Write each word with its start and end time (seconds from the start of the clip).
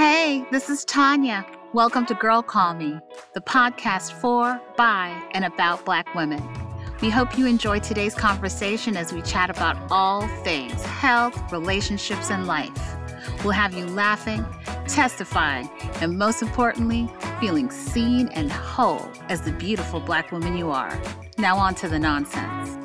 Hey, 0.00 0.46
this 0.50 0.70
is 0.70 0.86
Tanya. 0.86 1.44
Welcome 1.74 2.06
to 2.06 2.14
Girl 2.14 2.40
Call 2.40 2.72
Me, 2.72 2.98
the 3.34 3.42
podcast 3.42 4.12
for, 4.12 4.58
by, 4.74 5.08
and 5.32 5.44
about 5.44 5.84
Black 5.84 6.14
women. 6.14 6.42
We 7.02 7.10
hope 7.10 7.36
you 7.36 7.44
enjoy 7.44 7.80
today's 7.80 8.14
conversation 8.14 8.96
as 8.96 9.12
we 9.12 9.20
chat 9.20 9.50
about 9.50 9.76
all 9.90 10.26
things 10.42 10.82
health, 10.84 11.52
relationships, 11.52 12.30
and 12.30 12.46
life. 12.46 12.96
We'll 13.44 13.52
have 13.52 13.74
you 13.74 13.84
laughing, 13.84 14.42
testifying, 14.88 15.68
and 16.00 16.16
most 16.16 16.40
importantly, 16.40 17.10
feeling 17.38 17.70
seen 17.70 18.28
and 18.28 18.50
whole 18.50 19.06
as 19.28 19.42
the 19.42 19.52
beautiful 19.52 20.00
Black 20.00 20.32
woman 20.32 20.56
you 20.56 20.70
are. 20.70 20.98
Now, 21.36 21.58
on 21.58 21.74
to 21.74 21.88
the 21.88 21.98
nonsense. 21.98 22.79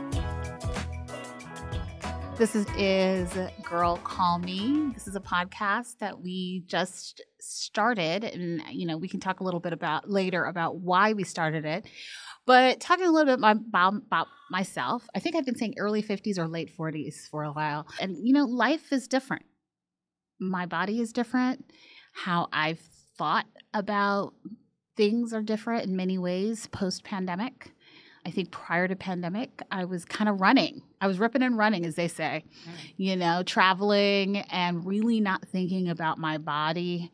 This 2.38 2.54
is, 2.54 2.66
is 2.78 3.34
Girl 3.64 3.96
Call 4.04 4.40
Me. 4.40 4.92
This 4.94 5.08
is 5.08 5.16
a 5.16 5.22
podcast 5.22 6.00
that 6.00 6.22
we 6.22 6.66
just 6.68 7.24
started, 7.40 8.26
and 8.26 8.62
you 8.72 8.86
know 8.86 8.98
we 8.98 9.08
can 9.08 9.22
talk 9.22 9.40
a 9.40 9.44
little 9.46 9.62
bit 9.62 9.72
about 9.72 10.10
later 10.10 10.44
about 10.44 10.76
why 10.76 11.14
we 11.14 11.24
started 11.24 11.64
it. 11.64 11.86
But 12.46 12.82
talking 12.82 13.06
a 13.06 13.10
little 13.10 13.38
bit 13.38 13.40
about, 13.40 13.96
about 14.06 14.28
myself, 14.52 15.08
I 15.16 15.20
think 15.20 15.38
I've 15.38 15.46
been 15.46 15.56
saying 15.56 15.76
early 15.78 16.04
50s 16.04 16.38
or 16.38 16.50
late 16.50 16.76
40s 16.78 17.30
for 17.32 17.44
a 17.44 17.54
while. 17.54 17.88
And 18.02 18.18
you 18.22 18.34
know, 18.34 18.44
life 18.44 18.92
is 18.92 19.08
different. 19.08 19.46
My 20.38 20.66
body 20.66 21.00
is 21.00 21.14
different. 21.14 21.64
How 22.14 22.50
I've 22.52 22.82
thought 23.18 23.46
about 23.74 24.34
things 24.98 25.32
are 25.32 25.42
different 25.42 25.86
in 25.86 25.96
many 25.96 26.18
ways 26.18 26.68
post 26.68 27.06
pandemic. 27.06 27.72
I 28.26 28.32
think 28.32 28.50
prior 28.52 28.88
to 28.88 28.96
pandemic, 28.96 29.62
I 29.72 29.86
was 29.86 30.04
kind 30.04 30.28
of 30.28 30.42
running. 30.42 30.82
I 31.00 31.08
was 31.08 31.20
ripping 31.20 31.44
and 31.44 31.58
running, 31.58 31.86
as 31.86 31.96
they 31.96 32.08
say, 32.08 32.44
mm. 32.68 32.94
you 32.98 33.16
know, 33.16 33.44
traveling 33.44 34.38
and 34.38 34.86
really 34.86 35.20
not 35.20 35.48
thinking 35.48 35.90
about 35.90 36.18
my 36.18 36.40
body 36.40 37.12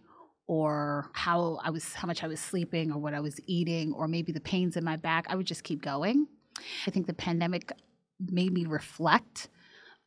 or 0.48 1.10
how 1.14 1.60
I 1.64 1.70
was, 1.70 1.94
how 1.94 2.08
much 2.08 2.24
I 2.24 2.28
was 2.28 2.40
sleeping 2.40 2.92
or 2.92 2.98
what 2.98 3.14
I 3.14 3.20
was 3.20 3.40
eating 3.46 3.94
or 3.94 4.08
maybe 4.08 4.32
the 4.32 4.40
pains 4.40 4.78
in 4.78 4.86
my 4.86 4.96
back. 4.96 5.26
I 5.30 5.36
would 5.36 5.46
just 5.46 5.64
keep 5.64 5.82
going. 5.82 6.28
I 6.88 6.92
think 6.92 7.08
the 7.08 7.14
pandemic 7.14 7.72
made 8.20 8.54
me 8.54 8.66
reflect 8.66 9.50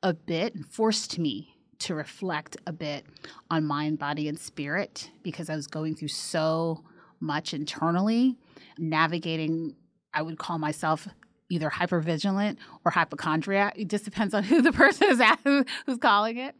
a 0.02 0.14
bit 0.14 0.54
and 0.54 0.66
forced 0.66 1.18
me 1.18 1.54
to 1.80 1.94
reflect 1.94 2.56
a 2.66 2.72
bit 2.72 3.04
on 3.50 3.64
mind, 3.64 3.98
body, 3.98 4.28
and 4.28 4.38
spirit 4.38 5.10
because 5.22 5.50
I 5.50 5.56
was 5.56 5.66
going 5.66 5.96
through 5.96 6.08
so 6.08 6.84
much 7.20 7.52
internally, 7.52 8.36
navigating 8.78 9.74
I 10.14 10.22
would 10.22 10.38
call 10.38 10.58
myself 10.58 11.08
either 11.50 11.70
hypervigilant 11.70 12.56
or 12.84 12.90
hypochondriac. 12.90 13.78
It 13.78 13.88
just 13.88 14.04
depends 14.04 14.34
on 14.34 14.42
who 14.44 14.62
the 14.62 14.72
person 14.72 15.10
is 15.10 15.20
at 15.20 15.38
who, 15.44 15.64
who's 15.86 15.98
calling 15.98 16.38
it. 16.38 16.54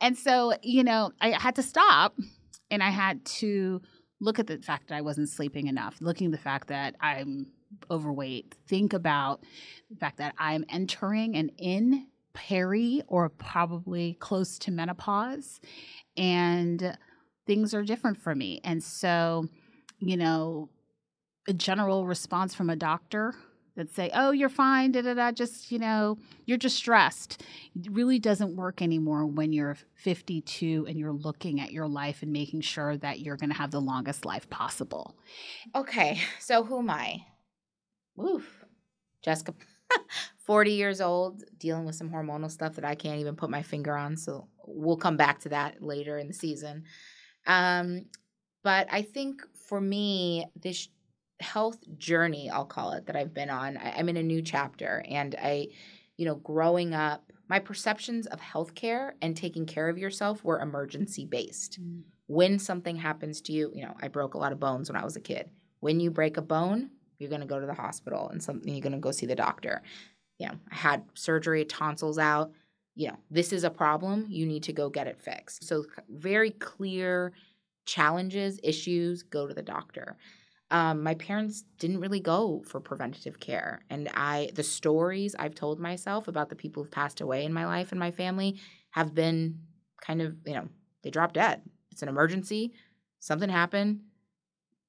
And 0.00 0.16
so, 0.16 0.54
you 0.62 0.84
know, 0.84 1.12
I 1.20 1.30
had 1.30 1.56
to 1.56 1.62
stop 1.62 2.16
and 2.70 2.82
I 2.82 2.90
had 2.90 3.24
to 3.24 3.80
look 4.20 4.38
at 4.38 4.46
the 4.46 4.58
fact 4.58 4.88
that 4.88 4.96
I 4.96 5.02
wasn't 5.02 5.28
sleeping 5.28 5.66
enough, 5.66 5.96
looking 6.00 6.26
at 6.26 6.32
the 6.32 6.38
fact 6.38 6.68
that 6.68 6.96
I'm 7.00 7.48
overweight, 7.90 8.54
think 8.66 8.92
about 8.92 9.42
the 9.90 9.96
fact 9.96 10.18
that 10.18 10.34
I'm 10.38 10.64
entering 10.68 11.36
and 11.36 11.52
in 11.58 12.06
peri 12.32 13.02
or 13.08 13.28
probably 13.28 14.14
close 14.20 14.58
to 14.60 14.70
menopause 14.70 15.60
and 16.16 16.96
things 17.46 17.74
are 17.74 17.82
different 17.82 18.18
for 18.18 18.34
me. 18.34 18.60
And 18.64 18.82
so, 18.82 19.48
you 19.98 20.16
know, 20.16 20.68
a 21.48 21.52
general 21.52 22.06
response 22.06 22.54
from 22.54 22.70
a 22.70 22.76
doctor 22.76 23.34
that 23.76 23.90
say, 23.90 24.10
"Oh, 24.14 24.30
you're 24.30 24.48
fine," 24.48 24.92
da 24.92 25.02
da 25.02 25.14
da. 25.14 25.32
Just 25.32 25.70
you 25.70 25.78
know, 25.78 26.18
you're 26.44 26.58
just 26.58 26.76
stressed. 26.76 27.42
It 27.74 27.90
really 27.92 28.18
doesn't 28.18 28.56
work 28.56 28.82
anymore 28.82 29.26
when 29.26 29.52
you're 29.52 29.76
52 29.94 30.86
and 30.88 30.98
you're 30.98 31.12
looking 31.12 31.60
at 31.60 31.72
your 31.72 31.86
life 31.86 32.22
and 32.22 32.32
making 32.32 32.62
sure 32.62 32.96
that 32.98 33.20
you're 33.20 33.36
going 33.36 33.50
to 33.50 33.56
have 33.56 33.70
the 33.70 33.80
longest 33.80 34.24
life 34.24 34.48
possible. 34.50 35.16
Okay, 35.74 36.20
so 36.40 36.64
who 36.64 36.78
am 36.78 36.90
I? 36.90 37.24
Woof, 38.16 38.64
Jessica, 39.22 39.54
40 40.46 40.72
years 40.72 41.00
old, 41.00 41.44
dealing 41.58 41.84
with 41.84 41.94
some 41.94 42.10
hormonal 42.10 42.50
stuff 42.50 42.76
that 42.76 42.84
I 42.84 42.94
can't 42.94 43.20
even 43.20 43.36
put 43.36 43.50
my 43.50 43.62
finger 43.62 43.94
on. 43.94 44.16
So 44.16 44.48
we'll 44.66 44.96
come 44.96 45.18
back 45.18 45.40
to 45.40 45.50
that 45.50 45.82
later 45.82 46.18
in 46.18 46.28
the 46.28 46.34
season. 46.34 46.84
Um, 47.46 48.06
but 48.62 48.88
I 48.90 49.02
think 49.02 49.42
for 49.68 49.80
me, 49.80 50.46
this 50.56 50.88
health 51.40 51.78
journey, 51.98 52.50
I'll 52.50 52.66
call 52.66 52.92
it, 52.92 53.06
that 53.06 53.16
I've 53.16 53.34
been 53.34 53.50
on. 53.50 53.76
I, 53.76 53.98
am 53.98 54.08
in 54.08 54.16
a 54.16 54.22
new 54.22 54.42
chapter. 54.42 55.04
And 55.08 55.34
I, 55.40 55.68
you 56.16 56.24
know, 56.24 56.36
growing 56.36 56.94
up, 56.94 57.32
my 57.48 57.58
perceptions 57.58 58.26
of 58.26 58.40
healthcare 58.40 59.12
and 59.22 59.36
taking 59.36 59.66
care 59.66 59.88
of 59.88 59.98
yourself 59.98 60.42
were 60.42 60.60
emergency 60.60 61.26
based. 61.26 61.80
Mm. 61.80 62.02
When 62.26 62.58
something 62.58 62.96
happens 62.96 63.40
to 63.42 63.52
you, 63.52 63.70
you 63.74 63.82
know, 63.82 63.94
I 64.00 64.08
broke 64.08 64.34
a 64.34 64.38
lot 64.38 64.52
of 64.52 64.58
bones 64.58 64.90
when 64.90 65.00
I 65.00 65.04
was 65.04 65.16
a 65.16 65.20
kid. 65.20 65.48
When 65.80 66.00
you 66.00 66.10
break 66.10 66.36
a 66.36 66.42
bone, 66.42 66.90
you're 67.18 67.30
going 67.30 67.40
to 67.40 67.46
go 67.46 67.60
to 67.60 67.66
the 67.66 67.74
hospital 67.74 68.28
and 68.30 68.42
something 68.42 68.72
you're 68.72 68.82
going 68.82 68.92
to 68.92 68.98
go 68.98 69.12
see 69.12 69.26
the 69.26 69.36
doctor. 69.36 69.82
You 70.38 70.48
know, 70.48 70.54
I 70.70 70.74
had 70.74 71.04
surgery, 71.14 71.64
tonsils 71.64 72.18
out. 72.18 72.50
You 72.94 73.08
know, 73.08 73.16
this 73.30 73.52
is 73.52 73.62
a 73.62 73.70
problem. 73.70 74.26
You 74.28 74.46
need 74.46 74.64
to 74.64 74.72
go 74.72 74.90
get 74.90 75.06
it 75.06 75.20
fixed. 75.20 75.64
So, 75.64 75.84
very 76.08 76.50
clear 76.50 77.32
challenges, 77.84 78.58
issues, 78.64 79.22
go 79.22 79.46
to 79.46 79.54
the 79.54 79.62
doctor 79.62 80.16
um, 80.70 81.02
my 81.02 81.14
parents 81.14 81.64
didn't 81.78 82.00
really 82.00 82.20
go 82.20 82.62
for 82.66 82.80
preventative 82.80 83.38
care. 83.38 83.82
And 83.90 84.08
i 84.14 84.50
the 84.54 84.62
stories 84.62 85.34
i've 85.38 85.54
told 85.54 85.78
myself 85.78 86.28
about 86.28 86.48
the 86.48 86.56
people 86.56 86.82
who've 86.82 86.92
passed 86.92 87.20
away 87.20 87.44
in 87.44 87.52
my 87.52 87.66
life 87.66 87.92
and 87.92 87.98
my 87.98 88.10
family 88.10 88.60
have 88.90 89.14
been 89.14 89.60
kind 90.00 90.22
of 90.22 90.34
you 90.44 90.54
know 90.54 90.68
they 91.02 91.10
dropped 91.10 91.34
dead. 91.34 91.62
It's 91.92 92.02
an 92.02 92.08
emergency. 92.08 92.72
Something 93.20 93.48
happened. 93.48 94.00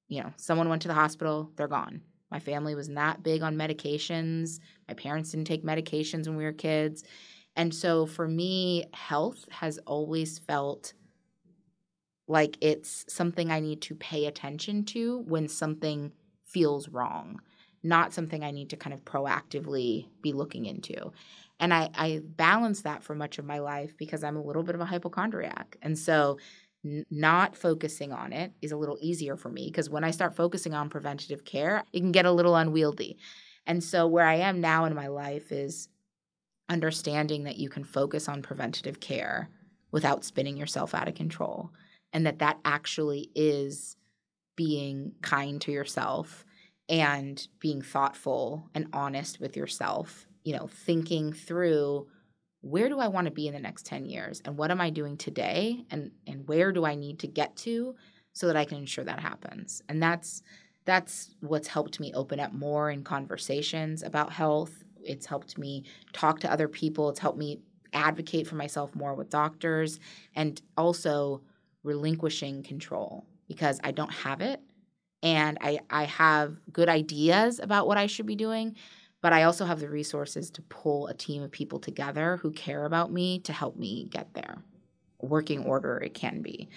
You 0.08 0.22
know 0.22 0.32
someone 0.36 0.68
went 0.68 0.82
to 0.82 0.88
the 0.88 0.94
hospital 0.94 1.52
they're 1.56 1.68
gone. 1.68 2.02
My 2.30 2.40
family 2.40 2.74
was 2.74 2.88
not 2.88 3.22
big 3.22 3.42
on 3.42 3.56
medications. 3.56 4.60
My 4.86 4.94
parents 4.94 5.30
didn't 5.30 5.46
take 5.46 5.64
medications 5.64 6.26
when 6.26 6.36
we 6.36 6.44
were 6.44 6.52
kids. 6.52 7.04
And 7.56 7.74
so 7.74 8.06
for 8.06 8.28
me 8.28 8.84
health 8.92 9.44
has 9.50 9.78
always 9.86 10.38
felt 10.38 10.92
like 12.28 12.58
it's 12.60 13.06
something 13.08 13.50
I 13.50 13.60
need 13.60 13.80
to 13.82 13.94
pay 13.94 14.26
attention 14.26 14.84
to 14.86 15.20
when 15.26 15.48
something 15.48 16.12
feels 16.44 16.88
wrong, 16.88 17.40
not 17.82 18.12
something 18.12 18.44
I 18.44 18.50
need 18.50 18.70
to 18.70 18.76
kind 18.76 18.92
of 18.92 19.04
proactively 19.04 20.08
be 20.22 20.32
looking 20.32 20.66
into. 20.66 21.12
And 21.58 21.72
I, 21.74 21.90
I 21.94 22.20
balance 22.22 22.82
that 22.82 23.02
for 23.02 23.14
much 23.14 23.38
of 23.38 23.44
my 23.44 23.58
life 23.58 23.96
because 23.96 24.22
I'm 24.22 24.36
a 24.36 24.42
little 24.42 24.62
bit 24.62 24.74
of 24.74 24.80
a 24.80 24.86
hypochondriac. 24.86 25.76
And 25.82 25.98
so 25.98 26.38
n- 26.84 27.06
not 27.10 27.56
focusing 27.56 28.12
on 28.12 28.32
it 28.32 28.52
is 28.62 28.72
a 28.72 28.76
little 28.76 28.98
easier 29.00 29.36
for 29.36 29.48
me 29.48 29.66
because 29.66 29.90
when 29.90 30.04
I 30.04 30.10
start 30.10 30.36
focusing 30.36 30.74
on 30.74 30.90
preventative 30.90 31.44
care, 31.44 31.82
it 31.92 32.00
can 32.00 32.12
get 32.12 32.26
a 32.26 32.32
little 32.32 32.56
unwieldy. 32.56 33.18
And 33.66 33.82
so 33.82 34.06
where 34.06 34.26
I 34.26 34.36
am 34.36 34.60
now 34.60 34.84
in 34.84 34.94
my 34.94 35.08
life 35.08 35.50
is 35.50 35.88
understanding 36.68 37.44
that 37.44 37.56
you 37.56 37.70
can 37.70 37.84
focus 37.84 38.28
on 38.28 38.42
preventative 38.42 39.00
care 39.00 39.48
without 39.90 40.24
spinning 40.24 40.56
yourself 40.56 40.94
out 40.94 41.08
of 41.08 41.14
control 41.14 41.70
and 42.12 42.26
that 42.26 42.38
that 42.38 42.58
actually 42.64 43.30
is 43.34 43.96
being 44.56 45.12
kind 45.22 45.60
to 45.60 45.72
yourself 45.72 46.44
and 46.88 47.48
being 47.60 47.82
thoughtful 47.82 48.68
and 48.74 48.86
honest 48.92 49.40
with 49.40 49.56
yourself 49.56 50.26
you 50.44 50.54
know 50.54 50.66
thinking 50.66 51.32
through 51.32 52.06
where 52.60 52.88
do 52.88 52.98
i 52.98 53.08
want 53.08 53.26
to 53.26 53.30
be 53.30 53.46
in 53.46 53.54
the 53.54 53.60
next 53.60 53.86
10 53.86 54.06
years? 54.06 54.42
And 54.44 54.56
what 54.56 54.70
am 54.70 54.80
i 54.80 54.90
doing 54.90 55.16
today? 55.16 55.84
And 55.90 56.10
and 56.26 56.46
where 56.48 56.72
do 56.72 56.84
i 56.84 56.94
need 56.94 57.20
to 57.20 57.26
get 57.26 57.56
to 57.58 57.94
so 58.32 58.46
that 58.46 58.56
i 58.56 58.64
can 58.64 58.78
ensure 58.78 59.04
that 59.04 59.20
happens? 59.20 59.82
And 59.88 60.02
that's 60.02 60.42
that's 60.84 61.34
what's 61.40 61.68
helped 61.68 62.00
me 62.00 62.12
open 62.14 62.40
up 62.40 62.52
more 62.52 62.90
in 62.90 63.04
conversations 63.04 64.02
about 64.02 64.32
health. 64.32 64.84
It's 65.02 65.26
helped 65.26 65.58
me 65.58 65.84
talk 66.12 66.40
to 66.40 66.50
other 66.50 66.66
people. 66.66 67.10
It's 67.10 67.18
helped 67.20 67.38
me 67.38 67.60
advocate 67.92 68.46
for 68.46 68.54
myself 68.54 68.94
more 68.94 69.14
with 69.14 69.28
doctors. 69.28 70.00
And 70.34 70.60
also 70.78 71.42
relinquishing 71.82 72.62
control 72.62 73.26
because 73.48 73.80
I 73.82 73.92
don't 73.92 74.12
have 74.12 74.40
it 74.40 74.60
and 75.22 75.58
I, 75.60 75.80
I 75.90 76.04
have 76.04 76.56
good 76.72 76.88
ideas 76.88 77.58
about 77.58 77.86
what 77.86 77.98
I 77.98 78.06
should 78.06 78.26
be 78.26 78.36
doing, 78.36 78.76
but 79.20 79.32
I 79.32 79.44
also 79.44 79.64
have 79.64 79.80
the 79.80 79.88
resources 79.88 80.50
to 80.52 80.62
pull 80.62 81.08
a 81.08 81.14
team 81.14 81.42
of 81.42 81.50
people 81.50 81.80
together 81.80 82.38
who 82.38 82.52
care 82.52 82.84
about 82.84 83.12
me 83.12 83.40
to 83.40 83.52
help 83.52 83.76
me 83.76 84.08
get 84.10 84.34
there. 84.34 84.62
Working 85.20 85.64
order 85.64 85.98
it 85.98 86.14
can 86.14 86.42
be. 86.42 86.68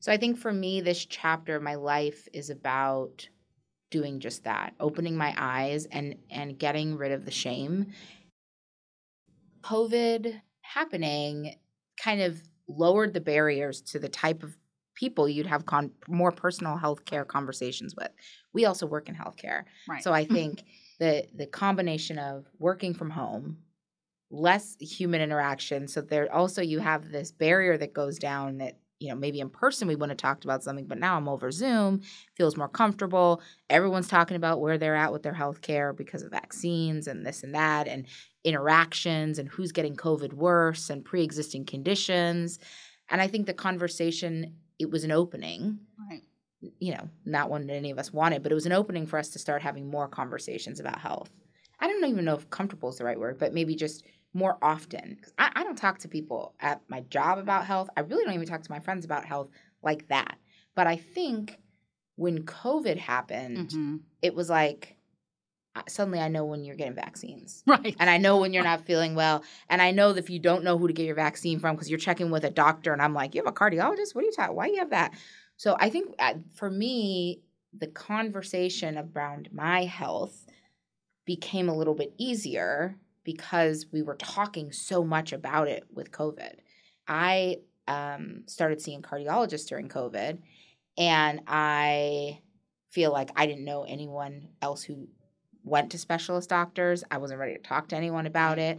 So 0.00 0.12
I 0.12 0.16
think 0.16 0.38
for 0.38 0.52
me, 0.52 0.80
this 0.80 1.04
chapter 1.04 1.56
of 1.56 1.62
my 1.62 1.76
life 1.76 2.28
is 2.32 2.50
about 2.50 3.28
doing 3.90 4.18
just 4.18 4.44
that, 4.44 4.74
opening 4.80 5.16
my 5.16 5.32
eyes 5.36 5.86
and 5.86 6.16
and 6.30 6.58
getting 6.58 6.96
rid 6.96 7.12
of 7.12 7.24
the 7.24 7.30
shame. 7.30 7.86
COVID 9.62 10.40
happening 10.62 11.54
kind 12.00 12.20
of 12.22 12.42
lowered 12.68 13.14
the 13.14 13.20
barriers 13.20 13.80
to 13.80 13.98
the 13.98 14.08
type 14.08 14.42
of 14.42 14.56
people 14.94 15.28
you'd 15.28 15.46
have 15.46 15.66
con- 15.66 15.92
more 16.08 16.32
personal 16.32 16.76
health 16.76 17.04
care 17.04 17.24
conversations 17.24 17.94
with. 17.94 18.10
We 18.52 18.64
also 18.64 18.86
work 18.86 19.08
in 19.08 19.14
healthcare. 19.14 19.64
Right. 19.88 20.02
So 20.02 20.12
I 20.12 20.24
think 20.36 20.64
the 20.98 21.26
the 21.34 21.46
combination 21.46 22.18
of 22.18 22.46
working 22.58 22.94
from 22.94 23.10
home, 23.10 23.58
less 24.30 24.76
human 24.80 25.20
interaction, 25.20 25.86
so 25.86 26.00
there 26.00 26.32
also 26.34 26.62
you 26.62 26.80
have 26.80 27.10
this 27.10 27.30
barrier 27.30 27.76
that 27.78 27.92
goes 27.92 28.18
down 28.18 28.58
that 28.58 28.78
you 28.98 29.08
know, 29.08 29.14
maybe 29.14 29.40
in 29.40 29.50
person 29.50 29.88
we 29.88 29.94
wouldn't 29.94 30.20
have 30.20 30.30
talked 30.30 30.44
about 30.44 30.62
something, 30.62 30.86
but 30.86 30.98
now 30.98 31.16
I'm 31.16 31.28
over 31.28 31.50
Zoom, 31.50 32.00
feels 32.34 32.56
more 32.56 32.68
comfortable. 32.68 33.42
Everyone's 33.68 34.08
talking 34.08 34.36
about 34.36 34.60
where 34.60 34.78
they're 34.78 34.96
at 34.96 35.12
with 35.12 35.22
their 35.22 35.34
health 35.34 35.60
care 35.60 35.92
because 35.92 36.22
of 36.22 36.30
vaccines 36.30 37.06
and 37.06 37.24
this 37.24 37.42
and 37.42 37.54
that 37.54 37.88
and 37.88 38.06
interactions 38.44 39.38
and 39.38 39.48
who's 39.48 39.72
getting 39.72 39.96
COVID 39.96 40.32
worse 40.32 40.88
and 40.88 41.04
pre 41.04 41.22
existing 41.22 41.66
conditions. 41.66 42.58
And 43.10 43.20
I 43.20 43.26
think 43.26 43.46
the 43.46 43.54
conversation, 43.54 44.54
it 44.78 44.90
was 44.90 45.04
an 45.04 45.12
opening. 45.12 45.80
Right. 46.10 46.22
You 46.78 46.94
know, 46.94 47.08
not 47.24 47.50
one 47.50 47.66
that 47.66 47.74
any 47.74 47.90
of 47.90 47.98
us 47.98 48.12
wanted, 48.12 48.42
but 48.42 48.50
it 48.50 48.54
was 48.56 48.66
an 48.66 48.72
opening 48.72 49.06
for 49.06 49.18
us 49.18 49.28
to 49.30 49.38
start 49.38 49.62
having 49.62 49.90
more 49.90 50.08
conversations 50.08 50.80
about 50.80 50.98
health. 50.98 51.30
I 51.78 51.86
don't 51.86 52.04
even 52.06 52.24
know 52.24 52.34
if 52.34 52.48
comfortable 52.48 52.88
is 52.88 52.96
the 52.96 53.04
right 53.04 53.20
word, 53.20 53.38
but 53.38 53.52
maybe 53.52 53.74
just 53.74 54.04
more 54.36 54.58
often. 54.60 55.18
I, 55.38 55.50
I 55.56 55.64
don't 55.64 55.78
talk 55.78 55.98
to 56.00 56.08
people 56.08 56.54
at 56.60 56.82
my 56.88 57.00
job 57.00 57.38
about 57.38 57.64
health. 57.64 57.88
I 57.96 58.00
really 58.00 58.24
don't 58.24 58.34
even 58.34 58.46
talk 58.46 58.62
to 58.62 58.70
my 58.70 58.80
friends 58.80 59.04
about 59.04 59.24
health 59.24 59.48
like 59.82 60.08
that. 60.08 60.36
But 60.74 60.86
I 60.86 60.96
think 60.96 61.58
when 62.16 62.44
COVID 62.44 62.98
happened, 62.98 63.70
Mhm. 63.70 64.00
it 64.22 64.34
was 64.34 64.50
like 64.50 64.96
suddenly 65.88 66.18
I 66.20 66.28
know 66.28 66.44
when 66.46 66.64
you're 66.64 66.76
getting 66.76 66.94
vaccines. 66.94 67.62
Right. 67.66 67.94
And 67.98 68.08
I 68.08 68.16
know 68.16 68.38
when 68.38 68.52
you're 68.54 68.64
not 68.64 68.86
feeling 68.86 69.14
well. 69.14 69.42
And 69.68 69.82
I 69.82 69.90
know 69.90 70.12
that 70.12 70.24
if 70.24 70.30
you 70.30 70.38
don't 70.38 70.64
know 70.64 70.78
who 70.78 70.86
to 70.86 70.94
get 70.94 71.04
your 71.06 71.14
vaccine 71.14 71.58
from 71.58 71.74
because 71.74 71.90
you're 71.90 71.98
checking 71.98 72.30
with 72.30 72.44
a 72.44 72.50
doctor 72.50 72.92
and 72.92 73.02
I'm 73.02 73.12
like, 73.12 73.34
you 73.34 73.42
have 73.44 73.52
a 73.52 73.56
cardiologist? 73.56 74.14
What 74.14 74.22
are 74.22 74.26
you 74.26 74.32
talking? 74.32 74.56
Why 74.56 74.66
you 74.66 74.78
have 74.78 74.90
that? 74.90 75.12
So 75.56 75.76
I 75.78 75.90
think 75.90 76.14
uh, 76.18 76.34
for 76.54 76.70
me, 76.70 77.42
the 77.76 77.88
conversation 77.88 78.96
around 78.98 79.50
my 79.52 79.84
health 79.84 80.46
became 81.26 81.68
a 81.68 81.76
little 81.76 81.94
bit 81.94 82.14
easier 82.16 82.96
because 83.26 83.86
we 83.92 84.02
were 84.02 84.14
talking 84.14 84.70
so 84.70 85.04
much 85.04 85.32
about 85.32 85.66
it 85.66 85.84
with 85.92 86.12
COVID. 86.12 86.54
I 87.08 87.56
um, 87.88 88.44
started 88.46 88.80
seeing 88.80 89.02
cardiologists 89.02 89.66
during 89.66 89.88
COVID, 89.88 90.38
and 90.96 91.40
I 91.48 92.40
feel 92.88 93.12
like 93.12 93.30
I 93.34 93.46
didn't 93.46 93.64
know 93.64 93.82
anyone 93.82 94.48
else 94.62 94.84
who 94.84 95.08
went 95.64 95.90
to 95.90 95.98
specialist 95.98 96.48
doctors. 96.48 97.02
I 97.10 97.18
wasn't 97.18 97.40
ready 97.40 97.54
to 97.54 97.62
talk 97.62 97.88
to 97.88 97.96
anyone 97.96 98.26
about 98.26 98.60
it. 98.60 98.78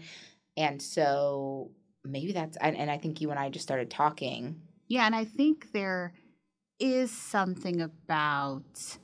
And 0.56 0.82
so 0.82 1.72
maybe 2.06 2.32
that's, 2.32 2.58
and, 2.58 2.78
and 2.78 2.90
I 2.90 2.98
think 2.98 3.20
you 3.20 3.30
and 3.30 3.38
I 3.38 3.50
just 3.50 3.68
started 3.68 3.92
talking. 3.92 4.62
Yeah, 4.88 5.06
and 5.06 5.14
I 5.14 5.26
think 5.26 5.74
there 5.74 6.14
is 6.80 7.12
something 7.12 7.82
about 7.82 8.98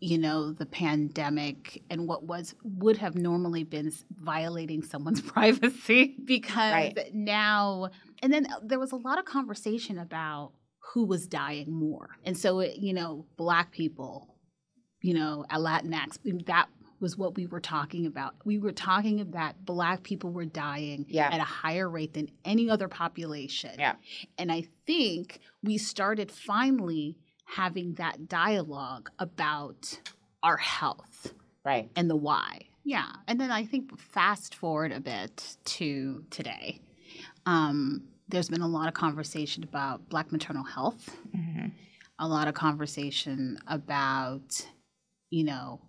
you 0.00 0.18
know 0.18 0.52
the 0.52 0.66
pandemic 0.66 1.82
and 1.90 2.06
what 2.06 2.24
was 2.24 2.54
would 2.62 2.96
have 2.98 3.14
normally 3.16 3.64
been 3.64 3.92
violating 4.20 4.82
someone's 4.82 5.20
privacy 5.34 6.16
because 6.24 6.72
Right. 6.72 6.98
now 7.14 7.90
and 8.22 8.32
then 8.32 8.46
uh, 8.46 8.60
there 8.64 8.78
was 8.78 8.92
a 8.92 8.96
lot 8.96 9.18
of 9.18 9.24
conversation 9.24 9.98
about 9.98 10.52
who 10.92 11.04
was 11.04 11.26
dying 11.26 11.72
more 11.72 12.10
and 12.24 12.36
so 12.36 12.60
it, 12.60 12.76
you 12.76 12.92
know 12.94 13.26
black 13.36 13.72
people 13.72 14.36
you 15.02 15.14
know 15.14 15.44
a 15.50 15.58
latinx 15.58 16.18
that 16.46 16.68
was 17.00 17.16
what 17.16 17.36
we 17.36 17.46
were 17.46 17.60
talking 17.60 18.06
about 18.06 18.34
we 18.44 18.58
were 18.58 18.72
talking 18.72 19.20
about 19.20 19.54
black 19.64 20.02
people 20.02 20.30
were 20.30 20.44
dying 20.44 21.06
Yeah. 21.08 21.28
at 21.32 21.40
a 21.40 21.44
higher 21.44 21.88
rate 21.88 22.14
than 22.14 22.28
any 22.44 22.68
other 22.70 22.88
population 22.88 23.70
Yeah. 23.78 23.94
and 24.36 24.50
I 24.52 24.64
think 24.86 25.40
we 25.62 25.78
started 25.78 26.30
finally 26.32 27.16
having 27.56 27.94
that 27.94 28.28
dialogue 28.28 29.10
about 29.18 29.98
our 30.42 30.56
health 30.58 31.32
Right. 31.64 31.90
and 31.96 32.08
the 32.08 32.16
why. 32.16 32.66
Yeah. 32.84 33.06
And 33.26 33.40
then 33.40 33.50
I 33.50 33.64
think 33.64 33.98
fast 33.98 34.54
forward 34.54 34.92
a 34.92 35.00
bit 35.00 35.56
to 35.76 36.24
today. 36.30 36.80
Um, 37.46 38.04
there's 38.28 38.48
been 38.48 38.60
a 38.62 38.68
lot 38.68 38.88
of 38.88 38.94
conversation 38.94 39.62
about 39.64 40.08
Black 40.08 40.30
maternal 40.32 40.62
health, 40.64 41.16
Mm-hmm. 41.36 41.68
a 42.18 42.28
lot 42.28 42.48
of 42.48 42.54
conversation 42.54 43.58
about, 43.66 44.66
you 45.30 45.44
know, 45.44 45.80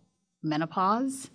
menopause 0.43 1.29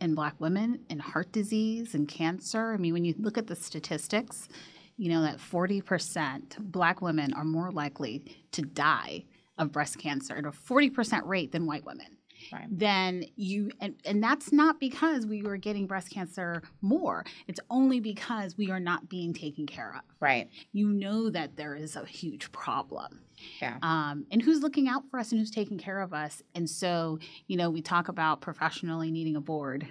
in 0.00 0.14
Black 0.14 0.38
women 0.40 0.80
and 0.90 1.00
heart 1.00 1.32
disease 1.32 1.94
and 1.94 2.06
cancer. 2.08 2.72
I 2.72 2.76
mean, 2.76 2.92
when 2.92 3.04
you 3.04 3.14
look 3.18 3.36
at 3.38 3.46
the 3.46 3.56
statistics, 3.56 4.48
you 4.96 5.08
know 5.10 5.22
that 5.22 5.38
40% 5.38 6.58
Black 6.58 7.00
women 7.00 7.32
are 7.34 7.44
more 7.44 7.70
likely 7.70 8.24
to 8.52 8.62
die 8.62 9.24
of 9.60 9.70
breast 9.70 9.98
cancer 9.98 10.34
at 10.36 10.44
a 10.44 10.50
40% 10.50 11.24
rate 11.26 11.52
than 11.52 11.66
white 11.66 11.84
women 11.84 12.16
Right. 12.50 12.66
then 12.70 13.24
you 13.36 13.70
and, 13.82 13.96
and 14.06 14.22
that's 14.24 14.50
not 14.50 14.80
because 14.80 15.26
we 15.26 15.42
were 15.42 15.58
getting 15.58 15.86
breast 15.86 16.08
cancer 16.10 16.62
more 16.80 17.22
it's 17.46 17.60
only 17.68 18.00
because 18.00 18.56
we 18.56 18.70
are 18.70 18.80
not 18.80 19.10
being 19.10 19.34
taken 19.34 19.66
care 19.66 19.94
of 19.94 20.00
Right. 20.20 20.48
you 20.72 20.88
know 20.88 21.28
that 21.28 21.56
there 21.56 21.74
is 21.74 21.96
a 21.96 22.06
huge 22.06 22.50
problem 22.50 23.20
Yeah. 23.60 23.76
um, 23.82 24.24
and 24.30 24.40
who's 24.40 24.62
looking 24.62 24.88
out 24.88 25.02
for 25.10 25.20
us 25.20 25.32
and 25.32 25.38
who's 25.38 25.50
taking 25.50 25.76
care 25.78 26.00
of 26.00 26.14
us 26.14 26.42
and 26.54 26.68
so 26.68 27.18
you 27.46 27.58
know 27.58 27.68
we 27.68 27.82
talk 27.82 28.08
about 28.08 28.40
professionally 28.40 29.10
needing 29.10 29.36
a 29.36 29.40
board 29.42 29.86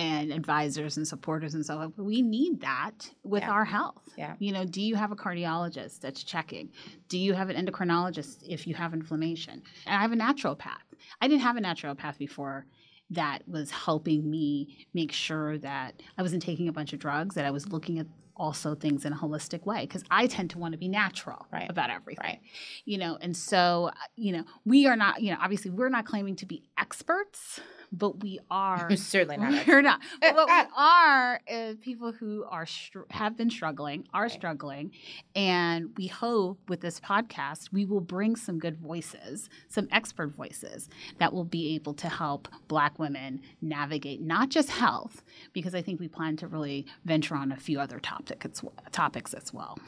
and 0.00 0.32
advisors 0.32 0.96
and 0.96 1.06
supporters 1.06 1.54
and 1.54 1.64
so 1.64 1.78
on 1.78 1.92
we 1.96 2.22
need 2.22 2.60
that 2.60 3.10
with 3.22 3.42
Yeah. 3.42 3.50
our 3.50 3.64
health 3.64 4.02
Yeah. 4.16 4.34
you 4.38 4.52
know 4.52 4.64
do 4.64 4.80
you 4.80 4.94
have 4.96 5.12
a 5.12 5.16
cardiologist 5.16 6.00
that's 6.00 6.22
checking 6.24 6.70
do 7.08 7.18
you 7.18 7.32
have 7.34 7.48
an 7.50 7.56
endocrinologist 7.64 8.42
if 8.48 8.66
you 8.66 8.74
have 8.74 8.94
inflammation 8.94 9.62
and 9.86 9.94
i 9.98 10.00
have 10.00 10.12
a 10.12 10.16
naturopath 10.16 10.86
i 11.20 11.28
didn't 11.28 11.42
have 11.42 11.56
a 11.56 11.60
naturopath 11.60 12.16
before 12.18 12.66
that 13.10 13.38
was 13.48 13.70
helping 13.70 14.20
me 14.30 14.48
make 14.94 15.12
sure 15.12 15.58
that 15.58 16.02
i 16.18 16.22
wasn't 16.22 16.42
taking 16.42 16.68
a 16.68 16.72
bunch 16.72 16.92
of 16.92 16.98
drugs 16.98 17.34
that 17.34 17.44
i 17.44 17.50
was 17.50 17.68
looking 17.68 17.98
at 17.98 18.06
also 18.36 18.74
things 18.74 19.04
in 19.04 19.12
a 19.12 19.16
holistic 19.16 19.66
way 19.66 19.80
because 19.82 20.02
i 20.10 20.26
tend 20.26 20.48
to 20.48 20.58
want 20.58 20.72
to 20.72 20.78
be 20.78 20.88
natural 20.88 21.46
Right. 21.52 21.68
about 21.68 21.90
everything 21.90 22.24
Right. 22.24 22.40
you 22.86 22.96
know 22.96 23.18
and 23.20 23.36
so 23.36 23.90
uh, 23.92 24.06
you 24.16 24.32
know 24.32 24.44
we 24.64 24.86
are 24.86 24.96
not 24.96 25.20
you 25.22 25.30
know 25.32 25.38
obviously 25.42 25.70
we're 25.70 25.90
not 25.90 26.06
claiming 26.06 26.36
to 26.36 26.46
be 26.46 26.62
experts 26.78 27.60
but 27.92 28.22
we 28.22 28.38
are 28.50 28.94
Certainly 28.96 29.38
not. 29.38 29.66
we're 29.66 29.82
not 29.82 30.00
but 30.20 30.34
what 30.36 30.46
we 30.48 30.70
are 30.76 31.40
is 31.46 31.76
people 31.78 32.12
who 32.12 32.44
are 32.48 32.66
str- 32.66 33.00
have 33.10 33.36
been 33.36 33.50
struggling 33.50 34.06
are 34.14 34.22
Right. 34.22 34.30
struggling 34.30 34.92
and 35.34 35.90
we 35.96 36.06
hope 36.06 36.58
with 36.68 36.80
this 36.80 37.00
podcast 37.00 37.72
we 37.72 37.84
will 37.84 38.00
bring 38.00 38.36
some 38.36 38.58
good 38.58 38.76
voices 38.78 39.48
some 39.68 39.88
expert 39.90 40.28
voices 40.36 40.88
that 41.18 41.32
will 41.32 41.44
be 41.44 41.74
able 41.74 41.94
to 41.94 42.08
help 42.08 42.48
black 42.68 42.98
women 42.98 43.40
navigate 43.60 44.20
not 44.20 44.48
just 44.50 44.70
health 44.70 45.22
because 45.52 45.74
i 45.74 45.82
think 45.82 45.98
we 46.00 46.08
plan 46.08 46.36
to 46.36 46.46
really 46.46 46.86
venture 47.04 47.34
on 47.34 47.50
a 47.52 47.56
few 47.56 47.80
other 47.80 47.98
topic 47.98 48.44
as, 48.44 48.62
topics 48.92 49.34
as 49.34 49.52
well 49.52 49.78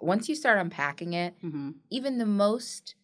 Once 0.00 0.28
you 0.28 0.34
start 0.36 0.58
unpacking 0.58 1.12
it, 1.14 1.34
mm-hmm. 1.42 1.70
even 1.90 2.18
the 2.18 2.26
most 2.26 2.94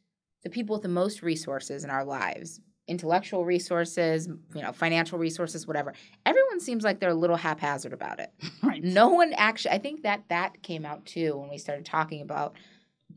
the 0.45 0.51
people 0.51 0.75
with 0.77 0.83
the 0.83 0.89
most 0.89 1.23
resources 1.23 1.83
in 1.85 1.91
our 1.91 2.05
lives 2.05 2.61
intellectual 2.87 3.45
resources 3.45 4.29
you 4.55 4.63
know 4.63 4.73
financial 4.73 5.19
resources 5.19 5.67
whatever. 5.67 5.95
Everyone 6.27 6.61
seems 6.61 6.85
like 6.85 7.01
they're 7.01 7.11
a 7.11 7.15
little 7.15 7.37
haphazard 7.37 7.93
about 7.93 8.21
it. 8.21 8.31
Right. 8.63 8.83
No 8.83 9.09
one 9.09 9.35
actually 9.35 9.73
i 9.73 9.79
think 9.79 10.03
that 10.03 10.25
that 10.31 10.63
came 10.63 10.87
out 10.87 11.05
too 11.05 11.37
when 11.37 11.51
we 11.51 11.59
started 11.59 11.85
talking 11.85 12.23
about 12.23 12.55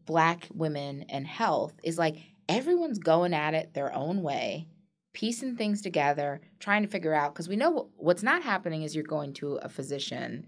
black 0.06 0.48
women 0.54 1.06
and 1.10 1.26
health 1.26 1.74
is 1.84 1.98
like 1.98 2.18
everyone's 2.50 3.00
going 3.00 3.34
at 3.34 3.54
it 3.54 3.74
their 3.74 3.94
own 3.94 4.22
way 4.22 4.68
piecing 5.14 5.56
things 5.56 5.82
together 5.82 6.42
trying 6.60 6.84
to 6.84 6.88
figure 6.88 7.14
out 7.14 7.34
because 7.34 7.50
we 7.50 7.56
know 7.56 7.90
what's 7.96 8.24
not 8.24 8.44
happening 8.44 8.84
is 8.84 8.94
you're 8.94 9.04
going 9.04 9.34
to 9.34 9.56
a 9.58 9.70
physician 9.70 10.46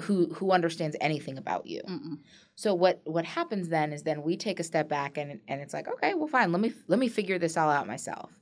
who 0.00 0.32
who 0.34 0.50
understands 0.50 0.96
anything 1.00 1.38
about 1.38 1.66
you. 1.66 1.80
Mm-mm. 1.88 2.18
so 2.56 2.74
what 2.74 3.00
what 3.04 3.24
happens 3.24 3.68
then 3.68 3.92
is 3.92 4.02
then 4.02 4.22
we 4.22 4.36
take 4.36 4.60
a 4.60 4.64
step 4.64 4.88
back 4.88 5.16
and 5.16 5.40
and 5.48 5.60
it's 5.60 5.74
like 5.74 5.88
okay 5.88 6.14
well 6.14 6.28
fine. 6.28 6.52
Let 6.52 6.60
me 6.60 6.72
let 6.88 6.98
me 6.98 7.08
figure 7.08 7.38
this 7.38 7.56
all 7.56 7.70
out 7.70 7.86
myself. 7.86 8.38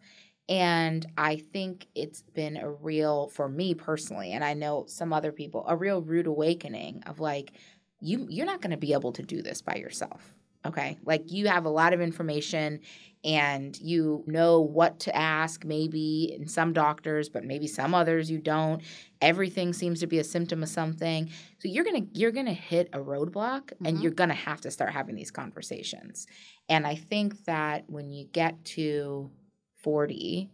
And 0.48 1.06
i 1.16 1.36
think 1.36 1.86
it's 1.94 2.22
been 2.22 2.56
a 2.56 2.68
real 2.70 3.28
for 3.28 3.48
me 3.48 3.74
personally 3.74 4.32
and 4.32 4.44
i 4.44 4.54
know 4.54 4.84
some 4.88 5.12
other 5.12 5.30
people 5.30 5.64
a 5.68 5.76
real 5.76 6.02
rude 6.02 6.26
awakening 6.26 7.02
of 7.06 7.20
like 7.20 7.52
you 8.00 8.26
you're 8.28 8.46
not 8.46 8.60
going 8.60 8.72
to 8.72 8.76
be 8.76 8.92
able 8.92 9.12
to 9.12 9.22
do 9.22 9.40
this 9.40 9.62
by 9.62 9.76
yourself 9.76 10.34
okay 10.64 10.96
like 11.04 11.30
you 11.30 11.48
have 11.48 11.64
a 11.64 11.70
lot 11.70 11.92
of 11.92 12.00
information 12.00 12.80
and 13.24 13.78
you 13.80 14.24
know 14.26 14.60
what 14.60 14.98
to 15.00 15.14
ask 15.16 15.64
maybe 15.64 16.36
in 16.38 16.48
some 16.48 16.72
doctors 16.72 17.28
but 17.28 17.44
maybe 17.44 17.66
some 17.66 17.94
others 17.94 18.30
you 18.30 18.38
don't. 18.38 18.82
Everything 19.20 19.72
seems 19.72 20.00
to 20.00 20.08
be 20.08 20.18
a 20.18 20.24
symptom 20.24 20.62
of 20.62 20.68
something. 20.68 21.30
So 21.58 21.68
you're 21.68 21.84
gonna 21.84 22.06
you're 22.12 22.32
gonna 22.32 22.52
hit 22.52 22.88
a 22.92 22.98
roadblock 22.98 23.72
and 23.84 23.98
Mhm. 23.98 24.02
you're 24.02 24.12
gonna 24.12 24.34
have 24.34 24.60
to 24.62 24.70
start 24.70 24.92
having 24.92 25.14
these 25.14 25.30
conversations. 25.30 26.26
And 26.68 26.86
i 26.86 26.94
think 26.96 27.44
that 27.44 27.88
when 27.88 28.10
you 28.10 28.26
get 28.32 28.64
to 28.76 29.30
40 29.76 30.50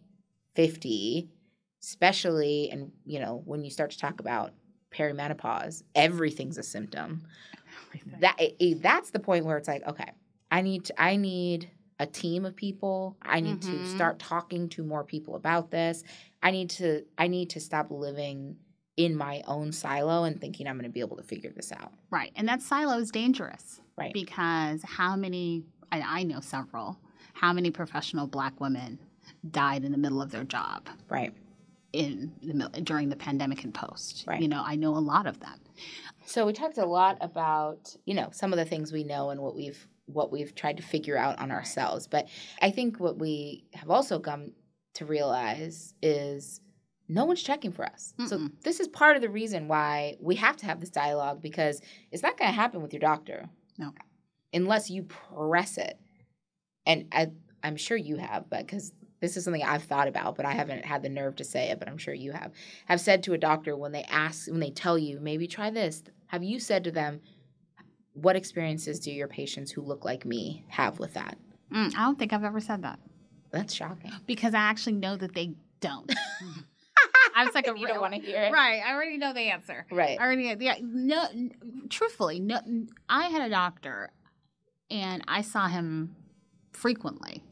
50 0.55 1.29
especially 1.83 2.71
and 2.71 2.93
you 3.07 3.21
know 3.21 3.43
when 3.45 3.63
you 3.65 3.71
start 3.71 3.91
to 3.93 3.99
talk 3.99 4.21
about 4.21 4.53
perimenopause 4.91 5.83
everything's 5.95 6.59
a 6.59 6.63
symptom 6.63 7.23
that 8.21 8.37
it, 8.39 8.83
that's 8.83 9.11
the 9.11 9.19
point 9.21 9.45
where 9.45 9.57
it's 9.57 9.69
like 9.69 9.87
okay 9.87 10.11
i 10.51 10.61
need 10.61 10.85
to 10.85 11.01
i 11.03 11.17
need 11.17 11.71
a 12.01 12.07
team 12.07 12.45
of 12.45 12.55
people 12.57 13.17
i 13.23 13.41
need 13.41 13.61
to 13.63 13.77
Mhm. 13.77 13.87
start 13.87 14.19
talking 14.19 14.69
to 14.71 14.83
more 14.85 15.05
people 15.05 15.35
about 15.37 15.71
this 15.71 16.03
i 16.43 16.51
need 16.51 16.71
to 16.71 17.05
i 17.19 17.27
need 17.29 17.51
to 17.51 17.61
stop 17.61 17.91
living 17.91 18.57
in 18.97 19.15
my 19.17 19.43
own 19.47 19.73
silo 19.73 20.25
and 20.25 20.41
thinking 20.41 20.67
i'm 20.67 20.77
going 20.77 20.85
to 20.91 20.93
be 20.93 21.01
able 21.01 21.17
to 21.17 21.23
figure 21.23 21.53
this 21.55 21.71
out 21.73 21.93
Right. 22.11 22.33
And 22.37 22.49
that 22.49 22.63
silo 22.63 22.99
is 22.99 23.11
dangerous 23.11 23.81
Right. 23.97 24.13
Because 24.15 24.81
how 24.85 25.17
many, 25.17 25.65
I, 25.91 26.21
I 26.21 26.23
know 26.23 26.39
several, 26.39 27.01
how 27.33 27.53
many 27.53 27.73
professional 27.73 28.29
black 28.29 28.61
women 28.61 29.01
died 29.51 29.83
in 29.85 29.91
the 29.91 29.99
middle 29.99 30.23
of 30.23 30.31
their 30.31 30.45
job 30.45 30.89
Right. 31.09 31.35
in 31.93 32.33
the 32.43 32.69
during 32.83 33.09
the 33.09 33.17
pandemic 33.17 33.65
and 33.65 33.75
post. 33.75 34.25
Right. 34.27 34.41
You 34.41 34.47
know, 34.49 34.63
I 34.65 34.77
know 34.77 34.97
a 34.97 34.99
lot 35.01 35.27
of 35.27 35.41
them. 35.41 35.59
So 36.27 36.47
we 36.47 36.53
talked 36.53 36.79
a 36.79 36.87
lot 36.87 37.19
about, 37.21 37.95
you 38.05 38.15
know, 38.15 38.29
some 38.33 38.53
of 38.53 38.59
the 38.59 38.65
things 38.65 38.93
we 38.93 39.05
know 39.05 39.31
and 39.31 39.41
what 39.41 39.55
we've 39.57 39.87
what 40.07 40.33
we've 40.33 40.55
tried 40.55 40.79
to 40.79 40.83
figure 40.83 41.19
out 41.19 41.39
on 41.39 41.51
ourselves. 41.51 42.07
But 42.07 42.29
I 42.63 42.71
think 42.71 42.99
what 42.99 43.19
we 43.19 43.65
have 43.75 43.91
also 43.91 44.19
come 44.19 44.53
to 44.95 45.05
realize 45.05 45.95
is 46.03 46.61
no 47.09 47.25
one's 47.25 47.43
checking 47.43 47.73
for 47.73 47.85
us. 47.85 48.15
So 48.27 48.39
Mm-mm. 48.39 48.53
this 48.63 48.81
is 48.81 48.89
part 48.89 49.17
of 49.17 49.23
the 49.23 49.29
reason 49.29 49.69
why 49.69 50.17
we 50.21 50.35
have 50.37 50.57
to 50.59 50.67
have 50.67 50.81
this 50.81 50.91
dialogue 50.91 51.41
because 51.41 51.81
it's 52.11 52.23
not 52.23 52.37
going 52.37 52.51
to 52.51 52.55
happen 52.55 52.83
with 52.83 52.93
your 52.93 53.01
doctor. 53.01 53.49
No. 53.79 53.93
Unless 54.53 54.91
you 54.91 55.05
press 55.05 55.79
it. 55.79 55.99
And 56.87 57.07
I, 57.13 57.29
I'm 57.63 57.77
sure 57.77 57.97
you 57.97 58.17
have, 58.17 58.49
but 58.51 58.67
because 58.67 58.93
this 59.21 59.37
is 59.37 59.45
something 59.45 59.63
I've 59.65 59.83
thought 59.85 60.09
about, 60.09 60.37
but 60.37 60.47
I 60.47 60.53
haven't 60.53 60.85
had 60.85 61.03
the 61.03 61.09
nerve 61.09 61.37
to 61.37 61.45
say 61.45 61.71
it, 61.71 61.79
but 61.79 61.89
I'm 61.89 61.99
sure 61.99 62.15
you 62.15 62.33
have. 62.33 62.53
Have 62.87 63.01
said 63.01 63.23
to 63.25 63.33
a 63.33 63.39
doctor 63.39 63.77
when 63.77 63.93
they 63.93 64.05
ask, 64.05 64.49
when 64.49 64.61
they 64.61 64.71
tell 64.71 64.97
you, 64.99 65.19
maybe 65.21 65.47
try 65.47 65.71
this, 65.71 66.03
have 66.29 66.43
you 66.45 66.61
said 66.61 66.85
to 66.85 66.91
them, 66.93 67.21
what 68.13 68.37
experiences 68.37 69.01
do 69.01 69.11
your 69.13 69.29
patients 69.29 69.71
who 69.71 69.83
look 69.83 70.05
like 70.05 70.25
me 70.25 70.65
have 70.69 70.99
with 70.99 71.15
that? 71.15 71.37
Mm, 71.73 71.95
I 71.97 72.05
don't 72.05 72.19
think 72.19 72.33
I've 72.33 72.45
ever 72.45 72.61
said 72.61 72.83
that 72.83 72.99
That's 73.51 73.75
shocking. 73.75 74.13
because 74.27 74.55
I 74.55 74.59
actually 74.61 74.95
know 74.95 75.17
that 75.17 75.35
they 75.35 75.55
don't. 75.81 76.13
I 77.37 77.45
was 77.45 77.55
like 77.55 77.67
a 77.69 77.71
you 77.71 77.85
real- 77.85 77.95
don't 77.95 78.01
want 78.01 78.15
to 78.15 78.21
hear 78.21 78.43
it, 78.45 78.53
right. 78.53 78.83
I 78.85 78.93
already 78.95 79.17
know 79.17 79.33
the 79.33 79.43
answer. 79.51 79.87
Right. 79.93 80.19
I 80.19 80.25
already 80.25 80.57
yeah, 80.59 80.75
no 80.83 81.25
truthfully 81.89 82.41
no 82.41 82.59
I 83.09 83.29
had 83.29 83.43
a 83.43 83.51
doctor 83.51 84.11
and 84.91 85.23
I 85.29 85.43
saw 85.43 85.69
him 85.69 86.17
frequently 86.73 87.45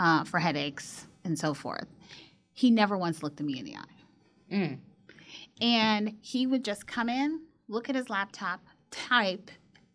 uh, 0.00 0.24
for 0.24 0.40
headaches 0.40 1.06
and 1.24 1.38
so 1.38 1.54
forth. 1.54 1.86
He 2.52 2.70
never 2.70 2.96
once 2.96 3.22
looked 3.22 3.38
at 3.38 3.46
me 3.46 3.58
in 3.58 3.64
the 3.66 3.76
eye. 3.76 4.52
Mm. 4.52 4.78
And 5.60 6.16
he 6.22 6.46
would 6.46 6.64
just 6.64 6.86
come 6.86 7.08
in, 7.08 7.42
look 7.68 7.88
at 7.88 7.94
his 7.94 8.08
laptop, 8.08 8.60
type, 8.90 9.50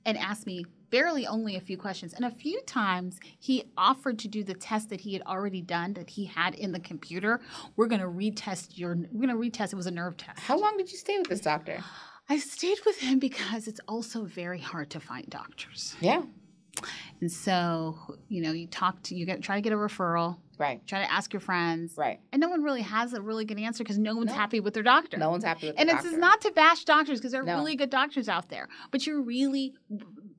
and 0.06 0.18
ask 0.18 0.46
me 0.46 0.66
barely 0.92 1.26
only 1.26 1.56
a 1.56 1.60
few 1.60 1.76
questions. 1.76 2.14
And 2.14 2.24
a 2.24 2.30
few 2.30 2.62
times 2.62 3.20
he 3.40 3.64
offered 3.76 4.20
to 4.20 4.28
do 4.28 4.44
the 4.44 4.54
test 4.54 4.90
that 4.90 5.02
he 5.02 5.14
had 5.14 5.24
already 5.24 5.62
done 5.62 5.94
that 5.94 6.12
he 6.12 6.26
had 6.26 6.54
in 6.54 6.72
the 6.72 6.80
computer. 6.80 7.42
We're 7.76 7.88
gonna 7.88 8.08
retest 8.08 8.78
your 8.78 8.96
we're 9.12 9.28
gonna 9.28 9.40
retest 9.40 9.74
it 9.74 9.76
was 9.76 9.88
a 9.88 9.92
nerve 9.92 10.18
test. 10.18 10.40
How 10.40 10.58
long 10.58 10.78
did 10.78 10.92
you 10.92 10.98
stay 11.00 11.18
with 11.18 11.28
this 11.28 11.42
doctor? 11.42 11.84
I 12.30 12.38
stayed 12.38 12.78
with 12.86 13.00
him 13.00 13.20
because 13.20 13.68
it's 13.68 13.82
also 13.88 14.24
very 14.24 14.60
hard 14.60 14.92
to 14.92 15.00
find 15.00 15.28
doctors. 15.30 15.96
Yeah. 16.00 16.22
And 17.22 17.32
so, 17.32 17.98
you 18.28 18.42
know, 18.42 18.52
you 18.52 18.68
talk 18.68 19.02
to 19.04 19.16
you 19.16 19.26
get 19.26 19.42
try 19.42 19.56
to 19.56 19.62
get 19.62 19.74
a 19.74 19.78
referral, 19.78 20.38
Right. 20.58 20.86
try 20.88 21.00
to 21.04 21.12
ask 21.12 21.34
your 21.34 21.40
friends. 21.40 21.96
Right. 21.98 22.20
And 22.32 22.40
no 22.42 22.50
one 22.50 22.62
really 22.64 22.82
has 22.82 23.14
a 23.14 23.22
really 23.22 23.46
good 23.46 23.60
answer 23.60 23.84
because 23.84 23.98
no 23.98 24.16
one's 24.16 24.28
No. 24.28 24.34
happy 24.34 24.60
with 24.60 24.74
their 24.74 24.84
doctor. 24.84 25.18
No 25.18 25.30
one's 25.30 25.44
happy 25.44 25.68
with 25.68 25.80
and 25.80 25.90
the 25.90 25.94
it's 25.94 26.04
doctor. 26.04 26.18
not 26.20 26.42
to 26.42 26.52
bash 26.52 26.84
doctors 26.86 27.20
because 27.20 27.32
there 27.32 27.42
are 27.42 27.46
No. 27.46 27.58
really 27.58 27.76
good 27.76 27.90
doctors 27.90 28.30
out 28.30 28.50
there, 28.50 28.68
but 28.92 29.06
you're 29.08 29.22
really 29.22 29.74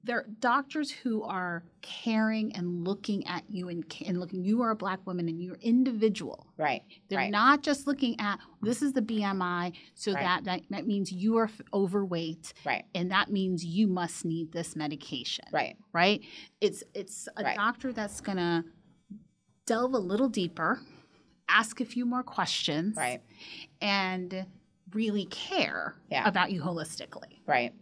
there 0.06 0.18
are 0.18 0.26
doctors 0.40 0.88
who 0.90 1.22
are 1.25 1.64
caring 1.82 2.54
and 2.54 2.86
looking 2.86 3.26
at 3.26 3.42
you 3.50 3.68
and, 3.68 3.84
and 4.06 4.20
looking. 4.20 4.44
You 4.44 4.62
are 4.62 4.70
a 4.70 4.76
black 4.76 5.04
woman 5.04 5.28
and 5.28 5.42
you're 5.42 5.56
individual. 5.56 6.46
right. 6.56 6.82
They're 7.08 7.18
Right. 7.18 7.30
not 7.30 7.62
just 7.62 7.86
looking 7.88 8.18
at 8.20 8.38
this 8.62 8.82
is 8.82 8.92
the 8.92 9.02
BMI, 9.02 9.72
so 9.94 10.12
Right. 10.12 10.22
that, 10.22 10.44
that 10.44 10.60
that 10.70 10.86
means 10.86 11.10
you 11.12 11.36
are 11.38 11.50
overweight, 11.75 12.54
Right. 12.64 12.84
and 12.94 13.10
that 13.10 13.30
means 13.30 13.64
you 13.64 13.88
must 13.88 14.25
need 14.25 14.52
this 14.52 14.76
medication, 14.76 15.44
Right. 15.52 15.76
right? 15.92 16.20
It's 16.60 16.84
it's 16.94 17.28
a 17.36 17.42
Right. 17.42 17.56
doctor 17.56 17.92
that's 17.92 18.20
gonna 18.20 18.64
delve 19.66 19.94
a 19.94 19.98
little 19.98 20.28
deeper, 20.28 20.80
ask 21.48 21.80
a 21.80 21.84
few 21.84 22.06
more 22.06 22.22
questions, 22.22 22.96
Right. 22.96 23.20
and 23.80 24.46
really 24.92 25.26
care 25.26 25.96
Yeah. 26.10 26.26
about 26.28 26.52
you 26.52 26.62
holistically. 26.62 27.40
Right. 27.46 27.75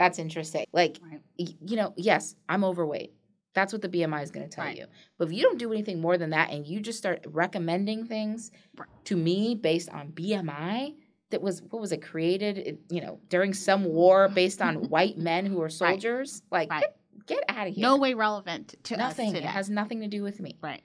That's 0.00 0.18
interesting. 0.18 0.64
Like, 0.72 0.98
Right. 1.02 1.20
y- 1.38 1.54
you 1.60 1.76
know, 1.76 1.92
yes, 1.94 2.34
I'm 2.48 2.64
overweight. 2.64 3.12
That's 3.52 3.70
what 3.70 3.82
the 3.82 3.88
BMI 3.90 4.22
is 4.22 4.30
going 4.30 4.48
to 4.48 4.54
tell 4.56 4.64
Right. 4.64 4.78
you. 4.78 4.86
But 5.18 5.28
if 5.28 5.34
you 5.34 5.42
don't 5.42 5.58
do 5.58 5.70
anything 5.74 6.00
more 6.00 6.16
than 6.16 6.30
that 6.30 6.50
and 6.50 6.66
you 6.66 6.80
just 6.80 6.96
start 6.98 7.22
recommending 7.28 8.06
things 8.06 8.50
Right. 8.78 8.88
to 9.04 9.14
me 9.16 9.54
based 9.54 9.90
on 9.90 10.12
BMI 10.12 10.94
that 11.28 11.42
was 11.42 11.60
what 11.64 11.82
was 11.82 11.92
it 11.92 12.00
created, 12.00 12.78
you 12.90 13.02
know, 13.02 13.20
during 13.28 13.52
some 13.52 13.84
war 13.84 14.28
based 14.30 14.62
on 14.62 14.74
white 14.88 15.18
men 15.18 15.44
who 15.44 15.56
were 15.58 15.68
soldiers, 15.68 16.42
like 16.50 16.70
Right. 16.70 16.80
get, 17.26 17.26
get 17.26 17.44
out 17.50 17.66
of 17.68 17.74
here. 17.74 17.82
No 17.82 17.98
way 17.98 18.14
relevant 18.14 18.76
to 18.84 18.96
nothing. 18.96 19.32
us 19.32 19.34
It 19.34 19.44
has 19.44 19.68
nothing 19.68 20.00
to 20.00 20.08
do 20.08 20.22
with 20.22 20.40
me. 20.40 20.56
right. 20.62 20.82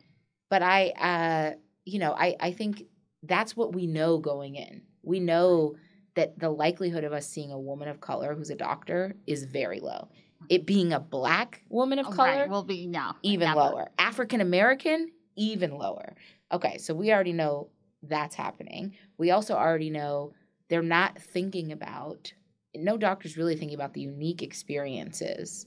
But 0.50 0.62
I, 0.62 0.90
uh, 0.90 1.56
you 1.86 2.00
know, 2.00 2.12
I, 2.12 2.36
I 2.42 2.52
think 2.52 2.84
that's 3.24 3.56
what 3.56 3.74
we 3.74 3.88
know 3.88 4.18
going 4.18 4.56
in. 4.56 4.82
We 5.04 5.22
know 5.22 5.76
that 6.16 6.40
the 6.40 6.50
likelihood 6.50 7.04
of 7.04 7.14
us 7.14 7.28
seeing 7.28 7.52
a 7.52 7.60
woman 7.60 7.88
of 7.88 8.02
color 8.02 8.34
who's 8.34 8.50
a 8.50 8.56
doctor 8.56 9.16
is 9.28 9.44
very 9.46 9.80
low. 9.80 10.08
It 10.50 10.66
being 10.66 10.94
a 10.94 11.00
black 11.00 11.62
woman 11.70 12.00
of 12.00 12.08
Oh, 12.08 12.12
color, 12.12 12.30
right. 12.42 12.50
will 12.50 12.64
be 12.64 12.88
no 12.88 13.14
even 13.24 13.48
never. 13.48 13.60
lower. 13.60 13.90
African 13.98 14.42
American, 14.42 15.10
even 15.36 15.78
lower. 15.78 16.16
Okay, 16.52 16.78
so 16.78 16.94
we 16.94 17.12
already 17.12 17.34
know 17.34 17.70
that's 18.04 18.36
happening. 18.36 18.94
We 19.18 19.32
also 19.32 19.56
already 19.56 19.90
know 19.90 20.34
they're 20.70 20.82
not 20.84 21.20
thinking 21.20 21.72
about, 21.72 22.32
no 22.76 22.98
doctor's 22.98 23.38
really 23.38 23.56
thinking 23.56 23.76
about 23.76 23.94
the 23.94 24.02
unique 24.02 24.42
experiences 24.42 25.66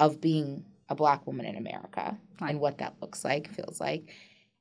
of 0.00 0.20
being 0.20 0.64
a 0.88 0.94
black 0.94 1.26
woman 1.26 1.46
in 1.46 1.56
America 1.56 2.16
Right. 2.40 2.50
and 2.50 2.60
what 2.60 2.78
that 2.78 2.94
looks 3.00 3.24
like, 3.24 3.48
feels 3.48 3.80
like. 3.80 4.12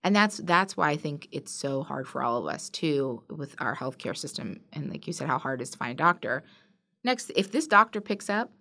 And 0.04 0.16
that's 0.16 0.38
that's 0.38 0.76
why 0.76 0.90
I 0.90 0.98
think 0.98 1.30
it's 1.32 1.52
so 1.52 1.82
hard 1.84 2.08
for 2.08 2.22
all 2.22 2.38
of 2.38 2.54
us 2.54 2.70
too 2.70 3.24
with 3.30 3.56
our 3.60 3.76
healthcare 3.76 4.16
system 4.18 4.60
and 4.74 4.90
like 4.90 5.08
you 5.08 5.14
said 5.14 5.28
how 5.28 5.40
hard 5.40 5.62
it 5.62 5.64
is 5.64 5.70
to 5.72 5.78
find 5.78 5.92
a 5.92 6.04
doctor. 6.04 6.44
Next, 7.06 7.32
if 7.36 7.52
this 7.52 7.68
doctor 7.68 8.02
picks 8.02 8.30
up 8.30 8.52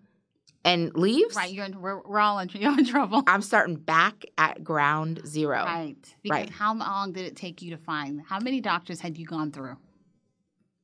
and 0.64 0.94
leaves, 0.94 1.34
Right, 1.34 1.52
you're 1.52 1.64
in, 1.64 1.80
we're, 1.80 2.00
we're 2.02 2.20
all 2.20 2.38
in, 2.38 2.48
you're 2.52 2.78
in 2.78 2.84
trouble. 2.84 3.24
I'm 3.26 3.42
starting 3.42 3.76
back 3.76 4.24
at 4.38 4.62
ground 4.62 5.20
zero. 5.26 5.64
Right. 5.64 5.96
Because 6.22 6.38
Right. 6.38 6.50
how 6.50 6.74
long 6.74 7.12
did 7.12 7.26
it 7.26 7.36
take 7.36 7.60
you 7.62 7.70
to 7.70 7.76
find? 7.76 8.22
How 8.26 8.38
many 8.38 8.60
doctors 8.60 9.00
had 9.00 9.18
you 9.18 9.26
gone 9.26 9.50
through? 9.50 9.76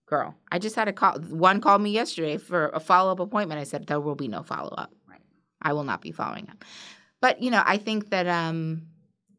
Girl, 0.06 0.34
I 0.50 0.58
just 0.58 0.74
had 0.74 0.88
a 0.88 0.92
call. 0.92 1.20
One 1.20 1.60
called 1.60 1.82
me 1.82 1.90
yesterday 1.90 2.38
for 2.38 2.70
a 2.70 2.80
follow 2.80 3.12
up 3.12 3.20
appointment. 3.20 3.60
I 3.60 3.64
said 3.64 3.86
there 3.86 4.00
will 4.00 4.14
be 4.14 4.26
no 4.26 4.42
follow 4.42 4.70
up. 4.70 4.90
Right. 5.08 5.20
I 5.60 5.74
will 5.74 5.84
not 5.84 6.00
be 6.00 6.12
following 6.12 6.48
up. 6.50 6.64
But 7.20 7.42
you 7.42 7.50
know, 7.50 7.62
I 7.64 7.76
think 7.76 8.10
that 8.10 8.26
um, 8.26 8.86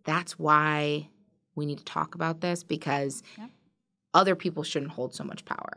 that's 0.10 0.34
why 0.40 1.08
we 1.56 1.66
need 1.66 1.78
to 1.80 1.84
talk 1.86 2.16
about 2.16 2.42
this 2.42 2.64
because 2.64 3.22
Yep. 3.38 3.50
other 4.14 4.36
people 4.36 4.64
shouldn't 4.64 4.92
hold 4.92 5.14
so 5.14 5.24
much 5.24 5.46
power 5.46 5.74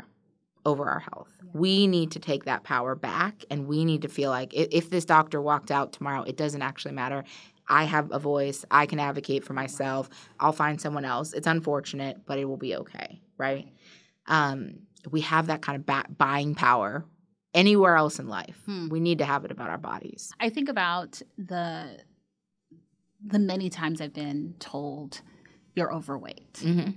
over 0.65 0.89
our 0.89 1.01
health. 1.01 1.29
Yeah. 1.45 1.51
We 1.55 1.87
need 1.87 2.11
to 2.13 2.21
take 2.21 2.45
that 2.45 2.63
power 2.63 2.95
back, 2.95 3.45
and 3.51 3.67
we 3.67 3.85
need 3.85 4.03
to 4.03 4.09
feel 4.09 4.31
like 4.31 4.55
if, 4.55 4.69
if 4.71 4.91
this 4.91 5.05
doctor 5.05 5.41
walked 5.43 5.71
out 5.71 5.93
tomorrow, 5.93 6.23
it 6.23 6.37
doesn't 6.37 6.63
actually 6.63 6.95
matter. 6.95 7.25
I 7.69 7.85
have 7.85 8.11
a 8.13 8.19
voice. 8.19 8.65
I 8.71 8.87
can 8.87 8.99
advocate 9.01 9.45
for 9.45 9.55
myself. 9.55 10.09
I'll 10.41 10.53
find 10.65 10.81
someone 10.81 11.05
else. 11.05 11.33
It's 11.33 11.47
unfortunate, 11.47 12.15
but 12.27 12.39
it 12.39 12.45
will 12.45 12.57
be 12.69 12.77
okay, 12.77 13.21
right? 13.39 13.67
um, 14.27 14.75
we 15.11 15.21
have 15.23 15.49
that 15.49 15.63
kind 15.63 15.77
of 15.77 15.85
ba- 15.85 16.07
buying 16.17 16.55
power 16.55 17.05
anywhere 17.55 17.97
else 17.97 18.21
in 18.21 18.29
life. 18.29 18.57
Hmm. 18.67 18.89
We 18.89 19.01
need 19.01 19.19
to 19.19 19.25
have 19.25 19.45
it 19.45 19.51
about 19.51 19.69
our 19.69 19.79
bodies. 19.79 20.31
I 20.39 20.49
think 20.49 20.69
about 20.69 21.21
the 21.37 21.99
the 23.25 23.39
many 23.39 23.71
times 23.71 24.01
I've 24.01 24.13
been 24.13 24.55
told 24.59 25.21
you're 25.75 25.93
overweight. 25.93 26.55
Mm-hmm. 26.55 26.91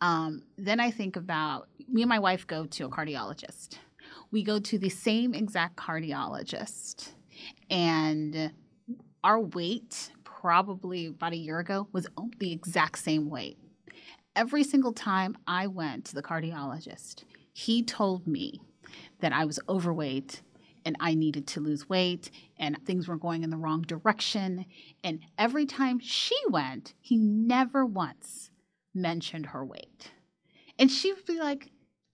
Um, 0.00 0.42
then 0.56 0.80
I 0.80 0.90
think 0.90 1.16
about 1.16 1.68
me 1.88 2.02
and 2.02 2.08
my 2.08 2.18
wife 2.18 2.46
go 2.46 2.66
to 2.66 2.86
a 2.86 2.88
cardiologist. 2.88 3.78
We 4.30 4.42
go 4.42 4.58
to 4.58 4.78
the 4.78 4.88
same 4.88 5.34
exact 5.34 5.76
cardiologist, 5.76 7.10
and 7.70 8.52
our 9.22 9.40
weight 9.40 10.10
probably 10.24 11.06
about 11.06 11.32
a 11.32 11.36
year 11.36 11.58
ago 11.58 11.88
was 11.92 12.06
the 12.38 12.52
exact 12.52 12.98
same 12.98 13.30
weight. 13.30 13.58
Every 14.36 14.64
single 14.64 14.92
time 14.92 15.36
I 15.46 15.68
went 15.68 16.06
to 16.06 16.14
the 16.14 16.22
cardiologist, 16.22 17.24
he 17.52 17.82
told 17.82 18.26
me 18.26 18.60
that 19.20 19.32
I 19.32 19.44
was 19.44 19.60
overweight 19.68 20.42
and 20.84 20.96
I 21.00 21.14
needed 21.14 21.46
to 21.48 21.60
lose 21.60 21.88
weight 21.88 22.30
and 22.58 22.78
things 22.84 23.08
were 23.08 23.16
going 23.16 23.42
in 23.42 23.50
the 23.50 23.56
wrong 23.56 23.82
direction. 23.82 24.66
And 25.02 25.20
every 25.38 25.66
time 25.66 25.98
she 26.00 26.36
went, 26.48 26.94
he 27.00 27.16
never 27.16 27.84
once 27.84 28.50
mentioned 28.94 29.46
her 29.46 29.64
weight. 29.64 30.12
And 30.78 30.90
she 30.90 31.12
would 31.12 31.24
be 31.24 31.38
like, 31.38 31.70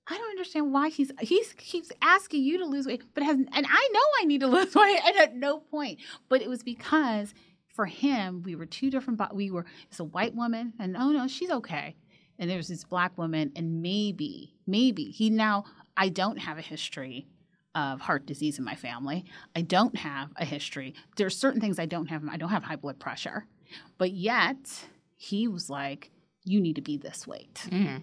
I 0.06 0.18
don't 0.18 0.30
understand 0.30 0.72
why 0.72 0.88
he's 0.88 1.12
he's 1.20 1.52
keeps 1.52 1.92
asking 2.02 2.42
you 2.42 2.58
to 2.58 2.64
lose 2.64 2.86
weight, 2.86 3.02
but 3.14 3.22
has 3.22 3.36
and 3.36 3.48
I 3.54 3.88
know 3.92 4.00
I 4.20 4.24
need 4.24 4.40
to 4.40 4.46
lose 4.48 4.74
weight, 4.74 4.98
and 5.06 5.16
at 5.16 5.36
no 5.36 5.58
point. 5.58 6.00
But 6.28 6.42
it 6.42 6.48
was 6.48 6.64
because 6.64 7.32
for 7.68 7.86
him, 7.86 8.42
we 8.42 8.56
were 8.56 8.66
two 8.66 8.90
different. 8.90 9.18
But 9.18 9.36
we 9.36 9.50
were 9.50 9.66
it's 9.88 10.00
a 10.00 10.04
white 10.04 10.34
woman, 10.34 10.72
and 10.80 10.96
oh 10.96 11.10
no, 11.10 11.28
she's 11.28 11.50
okay. 11.50 11.94
And 12.38 12.50
there's 12.50 12.68
this 12.68 12.84
black 12.84 13.16
woman, 13.18 13.52
and 13.54 13.82
maybe, 13.82 14.56
maybe 14.66 15.04
he 15.04 15.30
now. 15.30 15.64
I 15.96 16.08
don't 16.08 16.38
have 16.38 16.56
a 16.56 16.62
history 16.62 17.26
of 17.74 18.00
heart 18.00 18.26
disease 18.26 18.58
in 18.58 18.64
my 18.64 18.74
family. 18.74 19.24
I 19.54 19.62
don't 19.62 19.96
have 19.96 20.30
a 20.36 20.44
history. 20.44 20.94
There's 21.16 21.36
certain 21.36 21.60
things 21.60 21.78
I 21.78 21.86
don't 21.86 22.06
have. 22.06 22.22
I 22.28 22.36
don't 22.36 22.48
have 22.48 22.64
high 22.64 22.76
blood 22.76 22.98
pressure. 22.98 23.46
But 23.98 24.12
yet, 24.12 24.56
he 25.16 25.46
was 25.46 25.70
like, 25.70 26.10
you 26.44 26.60
need 26.60 26.76
to 26.76 26.82
be 26.82 26.96
this 26.96 27.26
weight. 27.26 27.66
Mm. 27.68 28.02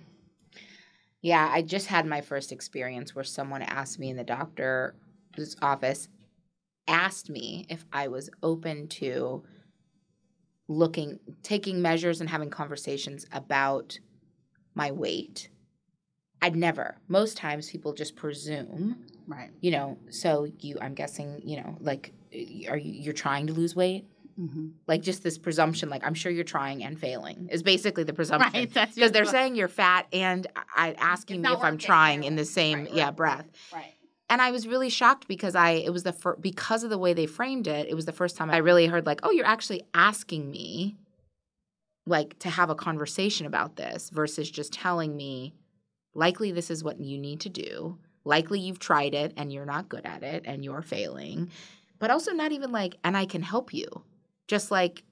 Yeah, 1.21 1.49
I 1.51 1.61
just 1.61 1.87
had 1.87 2.05
my 2.05 2.21
first 2.21 2.51
experience 2.51 3.13
where 3.15 3.23
someone 3.23 3.61
asked 3.61 3.99
me 3.99 4.09
in 4.09 4.17
the 4.17 4.23
doctor's 4.23 4.93
office, 5.61 6.07
asked 6.87 7.29
me 7.29 7.65
if 7.69 7.85
I 7.91 8.07
was 8.07 8.29
open 8.43 8.87
to 8.89 9.43
looking, 10.67 11.19
taking 11.43 11.81
measures 11.81 12.21
and 12.21 12.29
having 12.29 12.49
conversations 12.49 13.25
about 13.31 13.99
my 14.75 14.91
weight. 14.91 15.49
I'd 16.41 16.55
never. 16.55 16.97
Most 17.07 17.35
times 17.35 17.69
people 17.69 17.93
just 17.93 18.15
presume, 18.15 19.03
Right. 19.27 19.49
you 19.59 19.71
know, 19.71 19.97
so 20.09 20.47
you, 20.59 20.77
I'm 20.81 20.93
guessing, 20.93 21.41
you 21.43 21.57
know, 21.57 21.77
like, 21.81 22.13
are 22.69 22.77
you, 22.77 22.93
you're 23.01 23.13
trying 23.13 23.47
to 23.47 23.53
lose 23.53 23.75
weight? 23.75 24.05
Mm-hmm. 24.39 24.67
Like 24.87 25.01
just 25.01 25.23
this 25.23 25.37
presumption, 25.37 25.89
like 25.89 26.05
I'm 26.05 26.13
sure 26.13 26.31
you're 26.31 26.43
trying 26.43 26.83
and 26.83 26.99
failing 26.99 27.49
is 27.51 27.63
basically 27.63 28.03
the 28.03 28.13
presumption. 28.13 28.53
Right. 28.53 28.93
Because 28.93 29.11
they're 29.11 29.25
saying 29.25 29.55
you're 29.55 29.67
fat 29.67 30.07
and 30.13 30.45
I 30.75 30.93
asking 30.93 31.41
me 31.41 31.51
if 31.51 31.59
I'm 31.59 31.77
trying 31.77 32.23
in 32.23 32.35
the 32.35 32.45
same 32.45 32.81
right, 32.83 32.93
yeah 32.93 33.05
right, 33.05 33.15
breath. 33.15 33.47
Right. 33.73 33.95
And 34.29 34.41
I 34.41 34.51
was 34.51 34.67
really 34.67 34.89
shocked 34.89 35.27
because 35.27 35.55
I 35.55 35.71
it 35.71 35.91
was 35.91 36.03
the 36.03 36.13
fir- 36.13 36.35
because 36.35 36.83
of 36.83 36.91
the 36.91 36.99
way 36.99 37.13
they 37.13 37.25
framed 37.25 37.65
it. 37.65 37.87
It 37.89 37.95
was 37.95 38.05
the 38.05 38.11
first 38.11 38.37
time 38.37 38.51
I 38.51 38.57
really 38.57 38.85
heard 38.85 39.07
like, 39.07 39.21
"Oh, 39.23 39.31
you're 39.31 39.45
actually 39.45 39.83
asking 39.95 40.51
me 40.51 40.97
like 42.05 42.37
to 42.39 42.49
have 42.49 42.69
a 42.69 42.75
conversation 42.75 43.45
about 43.45 43.75
this 43.75 44.09
versus 44.09 44.49
just 44.49 44.71
telling 44.73 45.15
me 45.15 45.53
likely 46.13 46.51
this 46.51 46.69
is 46.71 46.83
what 46.83 46.99
you 46.99 47.17
need 47.17 47.39
to 47.41 47.49
do. 47.49 47.97
Likely 48.27 48.59
you've 48.59 48.79
tried 48.79 49.13
it 49.13 49.33
and 49.37 49.51
you're 49.51 49.65
not 49.65 49.89
good 49.89 50.05
at 50.05 50.23
it 50.23 50.43
and 50.45 50.63
you're 50.63 50.81
failing." 50.81 51.49
But 51.99 52.11
also 52.11 52.31
not 52.31 52.51
even 52.51 52.71
like, 52.71 52.95
"And 53.03 53.17
I 53.17 53.25
can 53.25 53.41
help 53.41 53.73
you." 53.73 53.87
Just 54.47 54.69
like, 54.71 55.03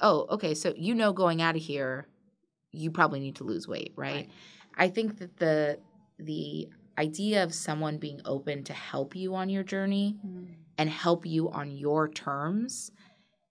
"Oh, 0.00 0.26
okay, 0.30 0.54
so 0.54 0.74
you 0.76 0.94
know 0.94 1.12
going 1.12 1.40
out 1.40 1.56
of 1.56 1.62
here 1.62 2.08
you 2.72 2.90
probably 2.90 3.20
need 3.20 3.36
to 3.36 3.44
lose 3.44 3.66
weight, 3.68 3.92
right?" 3.96 4.26
Right. 4.26 4.30
I 4.76 4.88
think 4.88 5.18
that 5.18 5.36
the 5.38 5.78
the 6.18 6.68
idea 6.98 7.42
of 7.42 7.52
someone 7.52 7.98
being 7.98 8.20
open 8.24 8.64
to 8.64 8.72
help 8.72 9.16
you 9.16 9.34
on 9.34 9.48
your 9.48 9.62
journey 9.64 10.16
mm. 10.24 10.46
and 10.78 10.90
help 10.90 11.26
you 11.26 11.50
on 11.50 11.70
your 11.70 12.08
terms 12.08 12.92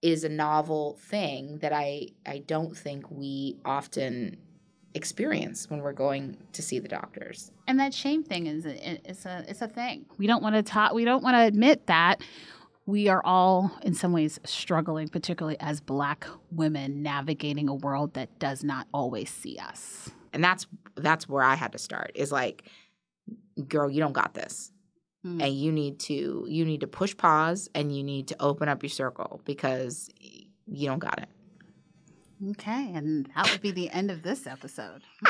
is 0.02 0.24
a 0.24 0.30
novel 0.30 0.98
thing 1.02 1.58
that 1.60 1.74
I 1.74 2.10
I 2.26 2.40
don't 2.40 2.76
think 2.78 3.10
we 3.10 3.58
often 3.66 4.38
experience 4.96 5.70
when 5.70 5.82
we're 5.82 5.94
going 5.94 6.38
to 6.54 6.62
see 6.62 6.80
the 6.80 6.88
doctors. 6.88 7.52
And 7.68 7.80
that 7.80 7.94
shame 7.94 8.24
thing 8.24 8.48
is 8.48 8.66
a, 8.66 9.02
it's 9.10 9.26
a 9.26 9.46
it's 9.48 9.62
a 9.62 9.68
thing. 9.68 10.06
We 10.18 10.28
don't 10.28 10.44
want 10.44 10.56
to 10.56 10.64
talk. 10.64 10.94
We 10.94 11.06
don't 11.06 11.24
want 11.24 11.36
to 11.36 11.42
admit 11.42 11.88
that 11.88 12.22
we 12.86 13.08
are 13.08 13.22
all 13.24 13.72
in 13.84 13.94
some 13.94 14.12
ways 14.12 14.40
struggling, 14.46 15.08
particularly 15.08 15.58
as 15.60 15.80
Black 15.80 16.28
women 16.52 17.02
navigating 17.02 17.70
a 17.70 17.74
world 17.74 18.14
that 18.16 18.40
does 18.40 18.64
not 18.64 18.88
always 18.94 19.30
see 19.30 19.58
us. 19.58 20.10
And 20.34 20.44
that's 20.44 20.68
that's 20.96 21.28
where 21.30 21.44
I 21.44 21.56
had 21.56 21.72
to 21.72 21.78
start. 21.78 22.12
Is 22.16 22.32
like 22.32 22.64
girl, 23.68 23.90
you 23.90 24.00
don't 24.00 24.14
got 24.14 24.34
this. 24.34 24.72
Mm. 25.26 25.42
And 25.42 25.58
you 25.58 25.72
need 25.72 26.00
to 26.02 26.46
you 26.50 26.66
need 26.66 26.82
to 26.82 26.88
push 26.88 27.16
pause 27.16 27.70
and 27.74 27.96
you 27.96 28.04
need 28.04 28.28
to 28.30 28.36
open 28.40 28.68
up 28.68 28.84
your 28.84 28.90
circle 28.90 29.42
because 29.46 30.10
you 30.20 30.88
don't 30.88 31.00
got 31.00 31.20
it. 31.20 31.30
Okay, 32.52 32.92
and 32.94 33.30
that 33.36 33.50
would 33.52 33.62
be 33.62 33.72
the 33.72 33.90
end 33.90 34.12
of 34.12 34.22
this 34.24 34.46
episode. 34.48 35.02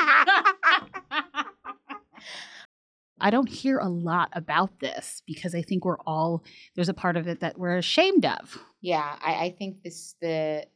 I 3.20 3.30
don't 3.30 3.48
hear 3.48 3.78
a 3.78 3.88
lot 3.88 4.30
about 4.32 4.80
this 4.80 5.22
because 5.26 5.54
I 5.54 5.62
think 5.62 5.84
we're 5.84 6.00
all 6.00 6.42
there's 6.74 6.88
a 6.88 6.94
part 6.94 7.16
of 7.16 7.28
it 7.28 7.40
that 7.40 7.58
we're 7.58 7.76
ashamed 7.76 8.24
of. 8.24 8.58
Yeah, 8.80 9.16
I, 9.22 9.46
I 9.46 9.50
think 9.56 9.82
this 9.82 10.16
the 10.20 10.66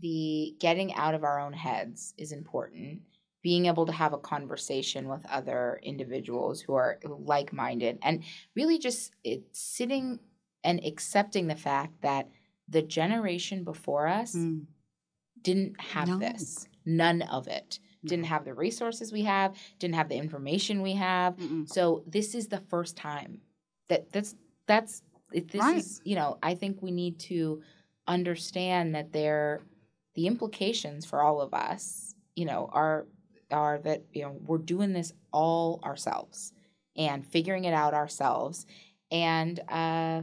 the 0.00 0.54
getting 0.58 0.92
out 0.94 1.14
of 1.14 1.22
our 1.22 1.40
own 1.40 1.52
heads 1.52 2.14
is 2.18 2.32
important. 2.32 3.02
Being 3.42 3.66
able 3.66 3.86
to 3.86 3.92
have 3.92 4.12
a 4.12 4.18
conversation 4.18 5.08
with 5.08 5.24
other 5.26 5.78
individuals 5.82 6.60
who 6.60 6.74
are 6.74 6.98
like 7.04 7.52
minded 7.52 7.98
and 8.02 8.24
really 8.56 8.78
just 8.78 9.12
it, 9.22 9.44
sitting 9.52 10.18
and 10.64 10.84
accepting 10.84 11.46
the 11.46 11.54
fact 11.54 12.02
that 12.02 12.30
the 12.68 12.82
generation 12.82 13.62
before 13.64 14.08
us 14.08 14.32
hmm. 14.32 14.60
Didn't 15.44 15.80
have 15.80 16.08
No. 16.08 16.18
this. 16.18 16.66
None 16.84 17.22
of 17.22 17.46
it. 17.46 17.78
Didn't 18.04 18.26
have 18.26 18.44
the 18.44 18.52
resources 18.52 19.12
we 19.12 19.22
have, 19.22 19.56
didn't 19.78 19.94
have 19.94 20.10
the 20.10 20.16
information 20.16 20.82
we 20.82 20.92
have. 20.94 21.36
Mm-mm. 21.36 21.66
So 21.66 22.02
this 22.06 22.34
is 22.34 22.48
the 22.48 22.58
first 22.60 22.96
time 22.98 23.40
that 23.88 24.12
that's 24.12 24.34
that's 24.66 25.02
this 25.32 25.54
Right. 25.62 25.76
is 25.78 26.02
you 26.04 26.14
know 26.16 26.36
I 26.42 26.54
think 26.54 26.82
we 26.82 26.90
need 26.90 27.18
to 27.20 27.62
understand 28.06 28.94
that 28.94 29.12
there 29.12 29.62
the 30.14 30.26
implications 30.26 31.06
for 31.06 31.22
all 31.22 31.40
of 31.40 31.52
us 31.54 32.14
you 32.36 32.44
know 32.44 32.68
are 32.72 33.06
are 33.50 33.78
that 33.78 34.04
you 34.12 34.22
know 34.22 34.36
we're 34.46 34.58
doing 34.58 34.92
this 34.92 35.12
all 35.32 35.80
ourselves 35.82 36.52
and 36.96 37.26
figuring 37.26 37.64
it 37.64 37.72
out 37.74 37.94
ourselves 37.94 38.66
and 39.10 39.60
uh 39.70 40.20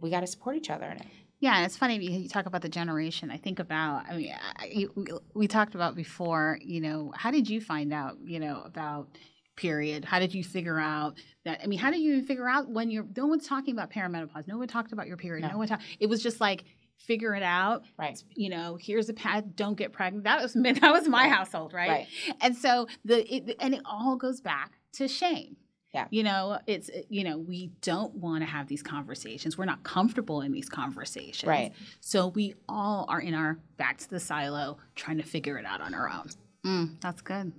we 0.00 0.10
got 0.10 0.20
to 0.20 0.26
support 0.26 0.56
each 0.56 0.70
other 0.70 0.86
in 0.86 0.96
it 0.96 1.06
Yeah, 1.42 1.56
and 1.56 1.66
it's 1.66 1.76
funny 1.76 1.96
you 2.02 2.20
you 2.20 2.28
talk 2.28 2.46
about 2.46 2.62
the 2.62 2.68
generation. 2.68 3.30
I 3.30 3.36
think 3.36 3.58
about. 3.58 4.04
I 4.08 4.16
mean, 4.16 4.32
I, 4.56 4.66
you- 4.66 4.92
we, 4.94 5.06
we 5.34 5.46
talked 5.48 5.74
about 5.74 5.96
before. 5.96 6.58
You 6.62 6.80
know, 6.80 7.12
how 7.16 7.30
did 7.32 7.50
you 7.50 7.60
find 7.60 7.92
out? 7.92 8.16
You 8.24 8.38
know 8.40 8.62
about 8.64 9.08
period. 9.56 10.04
How 10.04 10.18
did 10.20 10.32
you 10.34 10.44
figure 10.44 10.78
out 10.78 11.14
that? 11.44 11.60
I 11.62 11.66
mean, 11.66 11.80
how 11.80 11.90
did 11.90 12.00
you 12.00 12.12
even 12.14 12.26
figure 12.26 12.48
out 12.48 12.68
when 12.70 12.90
you're? 12.92 13.04
No 13.16 13.26
one's 13.26 13.46
talking 13.48 13.74
about 13.74 13.90
perimenopause. 13.92 14.46
No 14.46 14.56
one 14.56 14.68
talked 14.68 14.92
about 14.92 15.08
your 15.08 15.16
period. 15.16 15.42
No, 15.42 15.48
No. 15.50 15.58
one 15.58 15.66
talked. 15.66 15.82
It 15.98 16.08
was 16.08 16.22
just 16.22 16.40
like 16.40 16.64
figure 16.96 17.34
it 17.34 17.42
out. 17.42 17.82
right 17.98 18.22
You 18.36 18.48
know, 18.48 18.78
here's 18.80 19.08
a 19.08 19.12
pad. 19.12 19.56
Don't 19.56 19.76
get 19.76 19.92
pregnant. 19.92 20.22
That 20.24 20.40
was 20.40 20.52
that 20.54 20.80
was 20.92 21.08
my 21.08 21.24
Right. 21.24 21.32
household, 21.32 21.72
right? 21.74 21.88
right 21.88 22.06
And 22.40 22.56
so 22.56 22.86
the 23.04 23.18
it, 23.34 23.56
and 23.60 23.74
it 23.74 23.82
all 23.84 24.14
goes 24.16 24.40
back 24.40 24.70
to 24.92 25.08
shame. 25.08 25.56
Yeah. 25.94 26.06
You 26.10 26.22
know, 26.22 26.58
it's 26.66 26.90
you 27.10 27.22
know, 27.22 27.36
we 27.36 27.70
don't 27.82 28.14
want 28.14 28.42
to 28.42 28.46
have 28.46 28.66
these 28.66 28.82
conversations. 28.82 29.58
We're 29.58 29.66
not 29.66 29.82
comfortable 29.82 30.40
in 30.40 30.52
these 30.52 30.68
conversations. 30.68 31.46
right 31.46 31.72
So 32.00 32.28
we 32.28 32.54
all 32.68 33.04
are 33.08 33.20
in 33.20 33.34
our 33.34 33.58
back 33.76 33.98
to 33.98 34.10
the 34.10 34.20
silo 34.20 34.78
trying 34.96 35.18
to 35.18 35.22
figure 35.22 35.58
it 35.58 35.66
out 35.66 35.80
on 35.82 35.94
our 35.94 36.08
own. 36.08 36.30
Mm, 36.64 37.00
that's 37.00 37.20
good. 37.20 37.52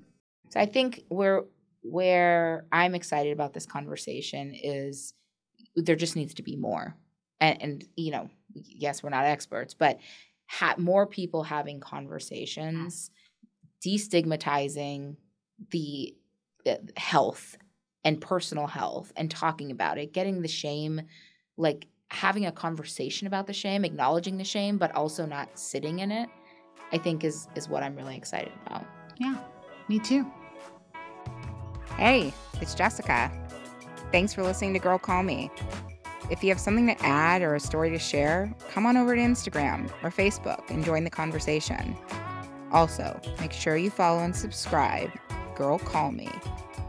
So 0.49 0.59
I 0.59 0.65
think 0.65 1.03
where 1.09 1.43
where 1.83 2.65
I'm 2.71 2.95
excited 2.95 3.33
about 3.33 3.53
this 3.53 3.65
conversation 3.65 4.53
is 4.55 5.13
there 5.75 5.95
just 5.95 6.15
needs 6.15 6.33
to 6.35 6.43
be 6.43 6.55
more, 6.55 6.95
and, 7.39 7.61
and 7.61 7.85
you 7.95 8.11
know, 8.11 8.29
yes, 8.53 9.03
we're 9.03 9.09
not 9.09 9.25
experts, 9.25 9.73
but 9.73 9.99
ha- 10.47 10.75
more 10.77 11.05
people 11.05 11.43
having 11.43 11.79
conversations, 11.79 13.11
destigmatizing 13.85 15.17
the 15.71 16.15
uh, 16.65 16.75
health 16.95 17.57
and 18.05 18.19
personal 18.19 18.67
health, 18.67 19.11
and 19.15 19.29
talking 19.31 19.71
about 19.71 19.97
it, 19.97 20.13
getting 20.13 20.41
the 20.41 20.47
shame, 20.47 21.01
like 21.57 21.87
having 22.09 22.45
a 22.45 22.51
conversation 22.51 23.27
about 23.27 23.47
the 23.47 23.53
shame, 23.53 23.85
acknowledging 23.85 24.37
the 24.37 24.43
shame, 24.43 24.77
but 24.77 24.93
also 24.95 25.25
not 25.25 25.57
sitting 25.57 25.99
in 25.99 26.11
it. 26.11 26.29
I 26.91 26.97
think 26.97 27.23
is 27.23 27.47
is 27.55 27.67
what 27.67 27.83
I'm 27.83 27.95
really 27.95 28.15
excited 28.15 28.51
about. 28.65 28.85
Yeah. 29.17 29.37
Me 29.89 29.99
too. 29.99 30.25
Hey, 31.97 32.33
it's 32.61 32.73
Jessica. 32.73 33.31
Thanks 34.11 34.33
for 34.33 34.43
listening 34.43 34.73
to 34.73 34.79
Girl 34.79 34.97
Call 34.97 35.23
Me. 35.23 35.49
If 36.29 36.43
you 36.43 36.49
have 36.49 36.59
something 36.59 36.87
to 36.87 37.05
add 37.05 37.41
or 37.41 37.55
a 37.55 37.59
story 37.59 37.89
to 37.89 37.99
share, 37.99 38.53
come 38.71 38.85
on 38.85 38.95
over 38.95 39.15
to 39.15 39.21
Instagram 39.21 39.91
or 40.03 40.09
Facebook 40.09 40.69
and 40.69 40.85
join 40.85 41.03
the 41.03 41.09
conversation. 41.09 41.97
Also, 42.71 43.19
make 43.39 43.51
sure 43.51 43.75
you 43.75 43.89
follow 43.89 44.19
and 44.19 44.35
subscribe 44.35 45.11
Girl 45.55 45.77
Call 45.79 46.11
Me. 46.11 46.29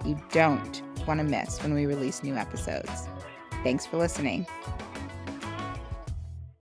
You 0.04 0.18
don't 0.32 0.82
want 1.06 1.20
to 1.20 1.24
miss 1.24 1.62
when 1.62 1.74
we 1.74 1.86
release 1.86 2.22
new 2.22 2.34
episodes. 2.34 3.08
Thanks 3.62 3.86
for 3.86 3.96
listening. 3.96 4.46